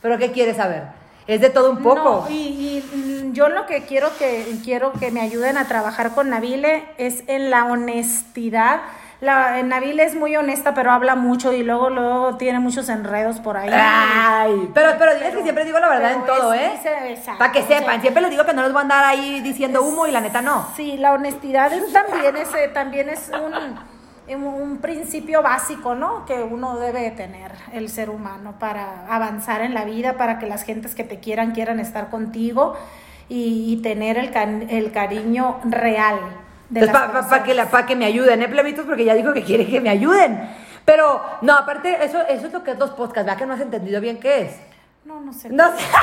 Pero 0.00 0.16
¿qué 0.16 0.30
quieres 0.32 0.56
saber? 0.56 0.84
Es 1.26 1.40
de 1.40 1.50
todo 1.50 1.70
un 1.70 1.78
poco. 1.82 2.24
No, 2.26 2.30
y, 2.30 2.82
y, 2.92 2.96
mm, 3.28 3.32
yo 3.32 3.48
lo 3.48 3.66
que 3.66 3.82
quiero 3.82 4.08
que 4.18 4.46
quiero 4.64 4.92
que 4.92 5.10
me 5.10 5.20
ayuden 5.20 5.58
a 5.58 5.66
trabajar 5.66 6.12
con 6.12 6.30
Nabile 6.30 6.84
es 6.98 7.22
en 7.26 7.50
la 7.50 7.64
honestidad. 7.66 8.80
La, 9.20 9.62
Nabile 9.62 10.04
es 10.04 10.14
muy 10.14 10.36
honesta, 10.36 10.74
pero 10.74 10.90
habla 10.90 11.14
mucho 11.14 11.52
y 11.52 11.62
luego 11.62 11.88
luego 11.88 12.36
tiene 12.36 12.60
muchos 12.60 12.88
enredos 12.90 13.40
por 13.40 13.56
ahí. 13.56 13.70
Ay, 13.72 14.70
pero, 14.74 14.90
pero 14.98 15.14
diles 15.14 15.34
que 15.34 15.42
siempre 15.42 15.64
digo 15.64 15.78
la 15.78 15.88
verdad 15.88 16.12
en 16.12 16.24
todo, 16.26 16.52
es- 16.52 16.84
¿eh? 16.84 17.22
Para 17.38 17.50
que 17.50 17.60
o 17.60 17.66
sea, 17.66 17.78
sepan, 17.78 18.00
siempre 18.02 18.20
les 18.22 18.30
digo 18.30 18.44
que 18.44 18.52
no 18.52 18.62
les 18.62 18.72
voy 18.72 18.80
a 18.80 18.82
andar 18.82 19.04
ahí 19.04 19.40
diciendo 19.40 19.82
humo 19.82 20.06
y 20.06 20.10
la 20.10 20.20
neta 20.20 20.42
no. 20.42 20.66
Sí, 20.76 20.98
la 20.98 21.12
honestidad 21.12 21.72
es- 21.72 21.92
también 21.92 22.36
es, 22.36 22.54
eh, 22.54 22.68
también 22.74 23.08
es 23.08 23.30
un, 24.28 24.36
un 24.44 24.78
principio 24.78 25.40
básico, 25.42 25.94
¿no? 25.94 26.26
Que 26.26 26.42
uno 26.42 26.76
debe 26.76 27.00
de 27.00 27.10
tener 27.12 27.52
el 27.72 27.88
ser 27.88 28.10
humano 28.10 28.56
para 28.58 29.06
avanzar 29.08 29.62
en 29.62 29.72
la 29.72 29.84
vida, 29.86 30.18
para 30.18 30.38
que 30.38 30.46
las 30.46 30.62
gentes 30.62 30.94
que 30.94 31.04
te 31.04 31.20
quieran 31.20 31.52
quieran 31.52 31.80
estar 31.80 32.10
contigo 32.10 32.76
y, 33.30 33.72
y 33.72 33.82
tener 33.82 34.18
el, 34.18 34.30
el 34.68 34.92
cariño 34.92 35.58
real. 35.64 36.18
De 36.68 36.80
Entonces, 36.80 37.12
las 37.14 37.26
para 37.26 37.42
que, 37.44 37.54
la- 37.54 37.70
pa' 37.70 37.86
que 37.86 37.94
me 37.96 38.06
ayuden, 38.06 38.42
¿eh, 38.42 38.48
plebitos? 38.48 38.84
Porque 38.86 39.04
ya 39.04 39.14
dijo 39.14 39.32
que 39.32 39.42
quiere 39.44 39.66
que 39.66 39.80
me 39.80 39.90
ayuden. 39.90 40.48
Pero, 40.84 41.22
no, 41.42 41.54
aparte, 41.54 42.04
eso, 42.04 42.20
eso 42.28 42.46
es 42.46 42.52
lo 42.52 42.62
que 42.64 42.72
es 42.72 42.78
los 42.78 42.90
podcasts, 42.90 43.24
¿verdad? 43.26 43.38
Que 43.38 43.46
no 43.46 43.54
has 43.54 43.60
entendido 43.60 44.00
bien 44.00 44.18
qué 44.18 44.42
es. 44.42 44.56
No, 45.04 45.20
no 45.20 45.32
sé. 45.32 45.48
No 45.50 45.64
sé. 45.76 45.84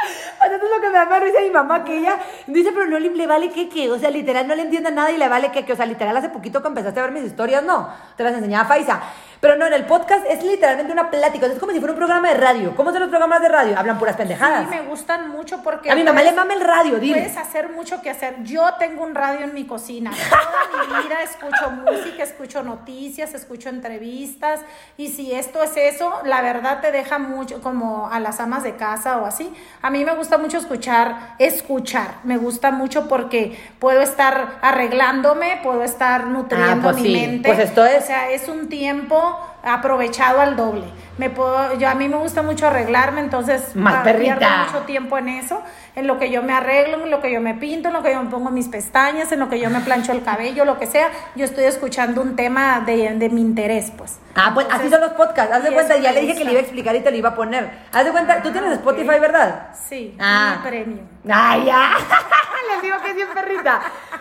O 0.00 0.40
sea, 0.40 0.54
esto 0.54 0.66
es 0.66 0.72
lo 0.72 0.80
que 0.80 0.86
me 0.90 0.94
da 0.94 1.06
más 1.06 1.20
risa 1.20 1.40
mi 1.40 1.50
mamá, 1.50 1.82
que 1.82 1.98
ella 1.98 2.16
dice, 2.46 2.70
pero 2.72 2.86
no 2.86 3.00
le, 3.00 3.10
le 3.10 3.26
vale 3.26 3.50
que 3.50 3.68
que, 3.68 3.90
o 3.90 3.98
sea, 3.98 4.10
literal 4.12 4.46
no 4.46 4.54
le 4.54 4.62
entiende 4.62 4.92
nada 4.92 5.10
y 5.10 5.18
le 5.18 5.28
vale 5.28 5.50
que 5.50 5.64
que, 5.64 5.72
o 5.72 5.76
sea, 5.76 5.86
literal 5.86 6.16
hace 6.16 6.28
poquito 6.28 6.62
que 6.62 6.68
empezaste 6.68 7.00
a 7.00 7.02
ver 7.02 7.10
mis 7.12 7.24
historias, 7.24 7.64
no, 7.64 7.92
te 8.16 8.22
las 8.22 8.32
enseñaba 8.34 8.68
Faisa. 8.68 9.00
Pero 9.40 9.54
no, 9.56 9.66
en 9.66 9.72
el 9.72 9.84
podcast 9.84 10.24
es 10.28 10.42
literalmente 10.42 10.92
una 10.92 11.10
plática, 11.10 11.46
es 11.46 11.58
como 11.60 11.70
si 11.72 11.78
fuera 11.78 11.92
un 11.92 11.98
programa 11.98 12.28
de 12.28 12.34
radio. 12.34 12.74
¿Cómo 12.74 12.90
son 12.90 13.00
los 13.00 13.08
programas 13.08 13.40
de 13.40 13.48
radio? 13.48 13.78
Hablan 13.78 13.96
puras 13.98 14.16
pendejadas. 14.16 14.68
Sí, 14.68 14.74
me 14.74 14.82
gustan 14.82 15.28
mucho 15.30 15.62
porque... 15.62 15.90
a 15.90 15.94
mi 15.94 16.02
mamá 16.02 16.20
puedes- 16.20 16.32
le 16.32 16.36
mama 16.36 16.54
el 16.54 16.60
radio, 16.60 16.98
dile. 16.98 17.20
Puedes 17.20 17.36
hacer 17.36 17.68
mucho 17.70 18.02
que 18.02 18.10
hacer. 18.10 18.42
Yo 18.42 18.68
tengo 18.80 19.04
un 19.04 19.14
radio 19.14 19.40
en 19.44 19.54
mi 19.54 19.64
cocina. 19.64 20.10
Toda 20.70 20.98
mi 20.98 21.04
vida 21.06 21.22
escucho 21.22 21.70
música, 21.70 22.24
escucho 22.24 22.62
noticias, 22.64 23.32
escucho 23.34 23.68
entrevistas. 23.68 24.60
Y 24.96 25.08
si 25.08 25.32
esto 25.32 25.62
es 25.62 25.76
eso, 25.76 26.12
la 26.24 26.42
verdad 26.42 26.80
te 26.80 26.90
deja 26.90 27.18
mucho 27.18 27.62
como 27.62 28.08
a 28.10 28.18
las 28.18 28.40
amas 28.40 28.64
de 28.64 28.74
casa 28.74 29.18
o 29.18 29.26
así. 29.26 29.52
A 29.82 29.90
mí 29.90 30.04
me 30.04 30.14
gusta 30.16 30.38
mucho 30.38 30.58
escuchar, 30.58 31.34
escuchar. 31.38 32.14
Me 32.24 32.38
gusta 32.38 32.72
mucho 32.72 33.06
porque 33.06 33.56
puedo 33.78 34.00
estar 34.00 34.58
arreglándome, 34.62 35.60
puedo 35.62 35.84
estar 35.84 36.26
nutriendo 36.26 36.88
Ah, 36.88 36.92
pues 36.92 36.96
mi 36.96 37.02
sí. 37.02 37.12
mente. 37.12 37.48
Pues 37.48 37.60
esto 37.60 37.84
es- 37.86 38.02
O 38.02 38.06
sea, 38.06 38.30
es 38.30 38.48
un 38.48 38.68
tiempo 38.68 39.37
aprovechado 39.62 40.40
al 40.40 40.56
doble. 40.56 40.84
Me 41.18 41.30
puedo, 41.30 41.74
yo 41.78 41.88
a 41.88 41.94
mí 41.94 42.08
me 42.08 42.16
gusta 42.16 42.42
mucho 42.42 42.66
arreglarme, 42.68 43.20
entonces 43.20 43.74
Más 43.76 43.96
ah, 43.96 44.02
pierdo 44.04 44.46
mucho 44.66 44.84
tiempo 44.86 45.18
en 45.18 45.28
eso, 45.28 45.62
en 45.96 46.06
lo 46.06 46.18
que 46.18 46.30
yo 46.30 46.42
me 46.42 46.52
arreglo, 46.52 47.02
en 47.02 47.10
lo 47.10 47.20
que 47.20 47.32
yo 47.32 47.40
me 47.40 47.54
pinto, 47.54 47.88
en 47.88 47.94
lo 47.94 48.02
que 48.02 48.12
yo 48.12 48.22
me 48.22 48.30
pongo 48.30 48.50
mis 48.50 48.68
pestañas, 48.68 49.30
en 49.32 49.40
lo 49.40 49.48
que 49.48 49.58
yo 49.58 49.68
me 49.68 49.80
plancho 49.80 50.12
el 50.12 50.22
cabello, 50.22 50.64
lo 50.64 50.78
que 50.78 50.86
sea, 50.86 51.08
yo 51.34 51.44
estoy 51.44 51.64
escuchando 51.64 52.22
un 52.22 52.36
tema 52.36 52.80
de, 52.86 53.14
de 53.16 53.28
mi 53.28 53.40
interés, 53.40 53.90
pues. 53.96 54.18
Ah, 54.36 54.52
pues 54.54 54.68
así 54.70 54.88
son 54.88 55.00
los 55.00 55.10
podcasts. 55.14 55.52
Haz 55.52 55.64
de 55.64 55.72
cuenta, 55.72 55.96
ya 55.96 56.12
le 56.12 56.20
dije 56.20 56.36
que 56.36 56.44
le 56.44 56.52
iba 56.52 56.60
a 56.60 56.62
explicar 56.62 56.94
y 56.94 57.00
te 57.00 57.10
lo 57.10 57.16
iba 57.16 57.30
a 57.30 57.34
poner. 57.34 57.68
Haz 57.92 58.04
de 58.04 58.12
cuenta, 58.12 58.40
tú 58.40 58.52
tienes 58.52 58.70
Ah, 58.70 58.74
Spotify. 58.74 59.18
¿verdad? 59.18 59.68
Sí, 59.88 60.16
Ah. 60.20 60.58
mi 60.62 60.70
premio. 60.70 61.02
Ay, 61.28 61.64
ya. 61.64 61.90
Les 62.72 62.82
digo 62.82 62.96
que 63.02 63.10
es 63.10 63.16
bien 63.16 63.28
perrita. 63.34 63.80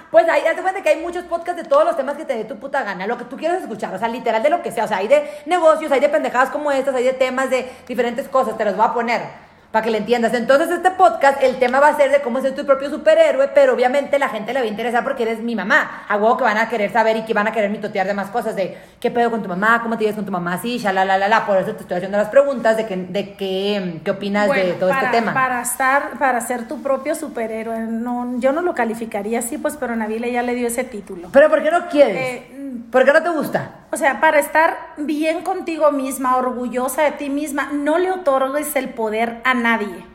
Pues 0.10 0.28
ahí, 0.30 0.42
haz 0.48 0.56
de 0.56 0.62
cuenta 0.62 0.82
que 0.82 0.90
hay 0.90 1.02
muchos 1.02 1.26
podcasts 1.26 1.62
de 1.62 1.68
todos 1.68 1.84
los 1.86 1.98
temas 1.98 2.16
que 2.16 2.24
te 2.26 2.34
dé 2.36 2.46
tu 2.46 2.58
puta 2.58 2.82
gana, 2.84 3.06
lo 3.06 3.18
que 3.18 3.26
tú 3.26 3.36
quieras 3.36 3.62
escuchar, 3.62 3.94
o 3.94 4.00
sea, 4.00 4.08
literal 4.08 4.42
de 4.42 4.50
lo 4.50 4.64
que 4.64 4.72
sea. 4.72 4.86
O 4.86 4.88
sea, 4.88 4.98
hay 4.98 5.08
de 5.10 5.30
negocios, 5.46 5.92
hay 5.92 6.00
de 6.00 6.08
pendejadas 6.10 6.50
como 6.50 6.72
estas, 6.88 6.96
hay 6.96 7.04
de 7.04 7.14
temas 7.14 7.50
de 7.50 7.70
diferentes 7.88 8.28
cosas, 8.28 8.58
te 8.58 8.66
los 8.66 8.76
voy 8.76 8.86
a 8.86 8.94
poner. 8.94 9.48
para 9.72 9.84
que 9.84 9.92
le 9.92 9.98
entiendas. 9.98 10.34
Entonces, 10.34 10.70
este 10.70 10.92
podcast, 10.92 11.44
el 11.44 11.60
tema 11.60 11.82
va 11.82 11.90
a 11.90 11.98
ser 11.98 12.10
de 12.10 12.22
cómo 12.22 12.42
ser 12.42 12.56
tu 12.56 12.66
propio 12.66 12.90
superhéroe, 12.90 13.50
pero 13.54 13.74
obviamente 13.74 14.18
la 14.18 14.30
gente 14.30 14.54
le 14.54 14.62
va 14.62 14.66
a 14.66 14.70
interesar 14.70 15.04
porque 15.04 15.24
eres 15.24 15.40
mi 15.42 15.56
mamá. 15.56 16.06
A 16.08 16.16
huevo 16.16 16.38
que 16.38 16.46
van 16.46 16.58
a 16.58 16.70
querer 16.70 16.92
saber 16.92 17.18
y 17.18 17.26
que 17.26 17.34
van 17.34 17.48
a 17.48 17.52
querer 17.52 17.70
mitotear 17.70 18.08
de 18.08 18.14
más 18.14 18.30
cosas, 18.30 18.56
de 18.56 18.78
qué 19.02 19.12
pedo 19.12 19.30
con 19.30 19.44
tu 19.44 19.50
mamá, 19.50 19.82
cómo 19.84 19.98
te 19.98 20.06
llevas 20.06 20.16
con 20.16 20.26
tu 20.26 20.32
mamá, 20.32 20.54
así, 20.54 20.80
la 20.80 20.94
la, 20.94 21.18
la, 21.18 21.28
la. 21.28 21.46
Por 21.46 21.58
eso 21.58 21.74
te 21.74 21.82
estoy 21.82 21.98
haciendo 21.98 22.18
las 22.18 22.30
preguntas 22.30 22.78
de, 22.78 22.86
que, 22.88 22.96
de 22.96 23.34
qué, 23.36 24.00
qué 24.06 24.12
opinas 24.12 24.50
de 24.50 24.74
todo 24.80 24.90
este 24.90 25.08
tema. 25.08 25.34
Para 25.34 25.62
estar, 25.62 26.18
para 26.18 26.40
ser 26.40 26.66
tu 26.68 26.82
propio 26.82 27.14
superhéroe, 27.14 27.80
no, 27.82 28.40
yo 28.40 28.54
no 28.54 28.62
lo 28.62 28.74
calificaría 28.74 29.40
así, 29.40 29.58
pues, 29.58 29.76
pero 29.78 29.98
Nabila 29.98 30.28
ya 30.28 30.44
le 30.44 30.56
dio 30.56 30.68
ese 30.68 30.86
título. 30.86 31.28
¿Pero 31.34 31.50
por 31.50 31.62
qué 31.62 31.72
no 31.72 31.88
quieres? 31.90 32.16
Eh, 32.18 32.48
¿Por 32.92 33.06
qué 33.06 33.14
no 33.14 33.24
te 33.24 33.30
gusta? 33.30 33.86
O 33.92 33.98
sea, 33.98 34.20
para 34.20 34.40
estar 34.40 34.78
bien 34.98 35.42
contigo 35.42 35.92
misma, 35.92 36.38
orgullosa 36.38 37.04
de 37.04 37.12
ti 37.12 37.30
misma, 37.30 37.70
no 37.72 37.98
le 37.98 38.12
otorgues 38.12 38.76
el 38.76 38.90
poder 38.90 39.42
a 39.44 39.54
nadie. 39.54 40.06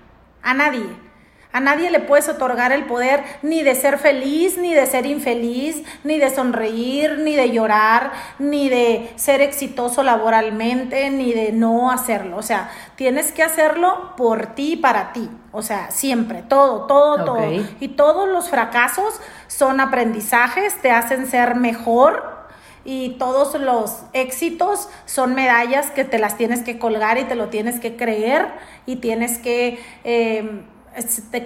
A 0.43 0.55
nadie. 0.55 0.87
A 1.53 1.61
nadie 1.61 1.91
le 1.91 2.01
puedes 2.01 2.31
otorgar 2.31 2.73
el 2.73 2.87
poder 2.87 3.23
ni 3.43 3.63
de 3.63 3.75
ser 3.75 3.99
feliz, 3.99 4.57
ni 4.57 4.73
de 4.73 4.87
ser 4.87 5.05
infeliz, 5.05 5.83
ni 6.03 6.19
de 6.19 6.31
sonreír, 6.31 7.19
ni 7.19 7.37
de 7.37 7.51
llorar, 7.51 8.13
ni 8.39 8.71
de 8.71 9.13
ser 9.17 9.43
exitoso 9.43 10.03
laboralmente, 10.03 11.11
ni 11.11 11.35
de 11.35 11.53
no 11.53 11.91
hacerlo. 11.91 12.39
O 12.39 12.43
sea, 12.43 12.71
tienes 12.97 13.33
que 13.33 13.43
hacerlo 13.43 14.15
por 14.17 14.55
ti, 14.55 14.77
para 14.77 15.13
ti. 15.13 15.29
O 15.53 15.61
sea, 15.61 15.91
siempre, 15.91 16.43
todo, 16.43 16.87
todo, 16.87 17.23
todo. 17.23 17.47
Y 17.81 17.89
todos 17.89 18.29
los 18.31 18.49
fracasos 18.49 19.21
son 19.47 19.81
aprendizajes, 19.81 20.81
te 20.81 20.91
hacen 20.91 21.27
ser 21.27 21.55
mejor 21.55 22.42
y 22.85 23.11
todos 23.19 23.59
los 23.61 24.03
éxitos 24.13 24.89
son 25.05 25.35
medallas 25.35 25.91
que 25.91 26.05
te 26.05 26.19
las 26.19 26.37
tienes 26.37 26.63
que 26.63 26.79
colgar 26.79 27.19
y 27.19 27.25
te 27.25 27.35
lo 27.35 27.49
tienes 27.49 27.81
que 27.81 27.97
creer 27.97 28.49
y 28.87 28.97
tienes 28.97 29.39
que 29.39 29.79
eh, 30.05 30.63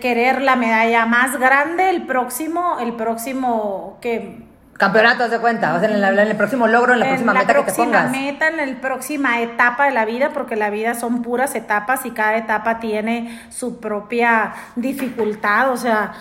querer 0.01 0.43
la 0.43 0.57
medalla 0.57 1.07
más 1.07 1.39
grande 1.39 1.91
el 1.91 2.07
próximo, 2.07 2.79
el 2.81 2.95
próximo 2.95 3.99
que 4.01 4.47
Campeonato, 4.79 5.29
de 5.29 5.39
cuenta, 5.39 5.75
o 5.75 5.81
sea, 5.81 5.89
en, 5.89 6.19
el 6.19 6.37
próximo 6.37 6.67
logro, 6.67 6.93
en 6.93 7.01
la 7.01 7.07
próxima 7.07 7.33
meta 7.33 7.55
que 7.55 7.63
te 7.63 7.73
pongas. 7.73 8.07
En 8.07 8.13
la 8.13 8.19
meta, 8.19 8.49
en 8.49 8.57
la 8.75 8.81
próxima 8.81 9.41
etapa 9.41 9.87
de 9.87 9.93
la 9.93 10.05
vida, 10.05 10.31
porque 10.35 10.55
la 10.55 10.69
vida 10.69 10.95
son 10.95 11.23
puras 11.23 11.55
etapas 11.55 12.05
y 12.05 12.11
cada 12.11 12.37
etapa 12.37 12.79
tiene 12.79 13.41
su 13.49 13.81
propia 13.81 14.53
dificultad, 14.75 15.71
o 15.71 15.77
sea... 15.77 16.13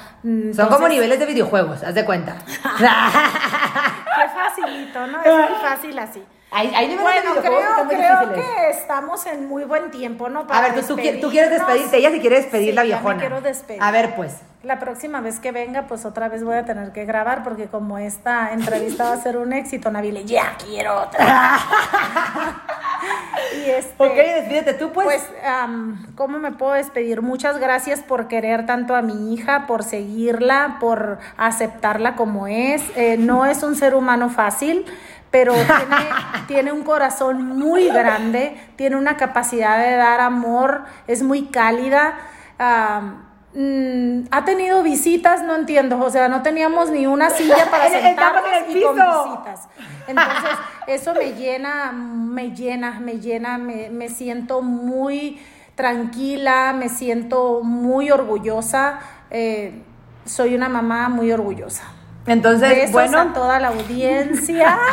Son 0.53 0.69
como 0.69 0.87
niveles 0.87 1.19
de 1.19 1.25
videojuegos, 1.25 1.83
haz 1.83 1.95
de 1.95 2.05
cuenta. 2.05 2.37
Facilito, 4.65 5.07
¿no? 5.07 5.23
Es 5.23 5.49
muy 5.49 5.59
fácil 5.61 5.99
así. 5.99 6.23
bueno, 6.51 7.31
creo, 7.41 7.87
creo 7.87 8.33
que 8.33 8.69
estamos 8.71 9.25
en 9.25 9.47
muy 9.47 9.63
buen 9.63 9.91
tiempo, 9.91 10.29
¿no? 10.29 10.45
a 10.49 10.61
ver, 10.61 10.75
tú, 10.75 10.95
tú, 10.95 11.29
quieres 11.29 11.49
despedirte, 11.49 11.97
ella 11.97 12.11
si 12.11 12.19
quiere 12.19 12.37
despedir 12.37 12.73
la 12.73 12.83
viejona. 12.83 13.19
quiero 13.19 13.41
despedir. 13.41 13.81
A 13.81 13.91
ver, 13.91 14.15
pues. 14.15 14.41
La 14.63 14.79
próxima 14.79 15.21
vez 15.21 15.39
que 15.39 15.51
venga, 15.51 15.83
pues 15.83 16.05
otra 16.05 16.27
vez 16.27 16.43
voy 16.43 16.55
a 16.55 16.65
tener 16.65 16.91
que 16.91 17.05
grabar, 17.05 17.43
porque 17.43 17.67
como 17.67 17.99
esta 17.99 18.51
entrevista 18.51 19.03
va 19.03 19.13
a 19.13 19.17
ser 19.17 19.37
un 19.37 19.53
éxito, 19.53 19.91
Nabile, 19.91 20.25
ya 20.25 20.55
quiero 20.57 21.01
otra. 21.01 21.59
y 23.57 23.69
este, 23.69 24.03
ok, 24.03 24.15
despídete 24.15 24.73
tú, 24.73 24.91
pues. 24.91 25.05
Pues, 25.05 25.23
¿cómo 26.15 26.39
me 26.39 26.51
puedo 26.51 26.73
despedir? 26.73 27.21
Muchas 27.21 27.59
gracias 27.59 28.01
por 28.01 28.27
querer 28.27 28.65
tanto 28.65 28.95
a 28.95 29.01
mi 29.01 29.33
hija, 29.33 29.65
por 29.67 29.83
seguirla, 29.83 30.77
por 30.79 31.19
aceptarla 31.37 32.15
como 32.15 32.47
es. 32.47 32.83
Eh, 32.95 33.17
no 33.17 33.45
es 33.45 33.63
un 33.63 33.75
ser 33.75 33.95
humano 33.95 34.29
fácil 34.29 34.85
pero 35.31 35.53
tiene, 35.53 36.05
tiene, 36.47 36.71
un 36.71 36.83
corazón 36.83 37.45
muy 37.45 37.89
grande, 37.89 38.55
tiene 38.77 38.95
una 38.95 39.17
capacidad 39.17 39.77
de 39.77 39.95
dar 39.95 40.21
amor, 40.21 40.85
es 41.07 41.23
muy 41.23 41.47
cálida. 41.47 42.13
Mm, 43.57 44.27
ha 44.31 44.43
tenido 44.43 44.83
visitas, 44.83 45.41
no 45.41 45.55
entiendo, 45.55 45.97
o 46.01 46.09
sea, 46.09 46.27
no 46.27 46.41
teníamos 46.41 46.91
ni 46.91 47.07
una 47.07 47.29
silla 47.29 47.65
para 47.71 47.89
sentarnos 47.89 48.43
y 48.67 48.81
con 48.81 48.95
visitas. 48.95 49.69
Entonces, 50.07 50.49
eso 50.87 51.13
me 51.13 51.33
llena, 51.33 51.93
me 51.93 52.51
llena, 52.51 52.99
me 52.99 53.19
llena, 53.19 53.57
me, 53.57 53.89
me 53.89 54.09
siento 54.09 54.61
muy 54.61 55.39
tranquila, 55.75 56.73
me 56.77 56.89
siento 56.89 57.61
muy 57.63 58.11
orgullosa. 58.11 58.99
Eh, 59.31 59.81
soy 60.25 60.53
una 60.53 60.67
mamá 60.67 61.07
muy 61.07 61.31
orgullosa. 61.31 61.94
Entonces, 62.27 62.91
bueno. 62.91 63.19
a 63.19 63.33
toda 63.33 63.59
la 63.59 63.69
audiencia. 63.69 64.77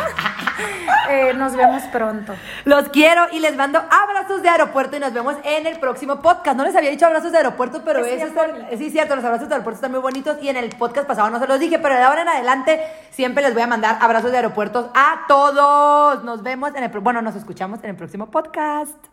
Eh, 1.09 1.33
nos 1.33 1.55
vemos 1.55 1.83
pronto. 1.83 2.33
Los 2.63 2.89
quiero 2.89 3.25
y 3.31 3.39
les 3.39 3.55
mando 3.55 3.79
abrazos 3.79 4.41
de 4.41 4.49
aeropuerto 4.49 4.95
y 4.95 4.99
nos 4.99 5.11
vemos 5.13 5.35
en 5.43 5.67
el 5.67 5.79
próximo 5.79 6.21
podcast. 6.21 6.55
No 6.55 6.63
les 6.63 6.75
había 6.75 6.91
dicho 6.91 7.05
abrazos 7.05 7.31
de 7.31 7.39
aeropuerto, 7.39 7.81
pero 7.83 8.05
es 8.05 8.21
eso 8.21 8.41
es 8.69 8.79
sí, 8.79 8.89
cierto, 8.89 9.15
los 9.15 9.25
abrazos 9.25 9.49
de 9.49 9.55
aeropuerto 9.55 9.77
están 9.77 9.91
muy 9.91 9.99
bonitos 9.99 10.37
y 10.41 10.49
en 10.49 10.57
el 10.57 10.69
podcast 10.69 11.07
pasado 11.07 11.29
no 11.29 11.39
se 11.39 11.47
los 11.47 11.59
dije, 11.59 11.79
pero 11.79 11.95
de 11.95 12.03
ahora 12.03 12.21
en 12.21 12.29
adelante 12.29 12.81
siempre 13.11 13.43
les 13.43 13.53
voy 13.53 13.63
a 13.63 13.67
mandar 13.67 13.97
abrazos 13.99 14.31
de 14.31 14.37
aeropuertos 14.37 14.85
a 14.93 15.25
todos. 15.27 16.23
Nos 16.23 16.41
vemos 16.41 16.73
en 16.75 16.83
el, 16.83 16.89
bueno, 16.99 17.21
nos 17.21 17.35
escuchamos 17.35 17.83
en 17.83 17.89
el 17.89 17.95
próximo 17.95 18.27
podcast. 18.27 19.07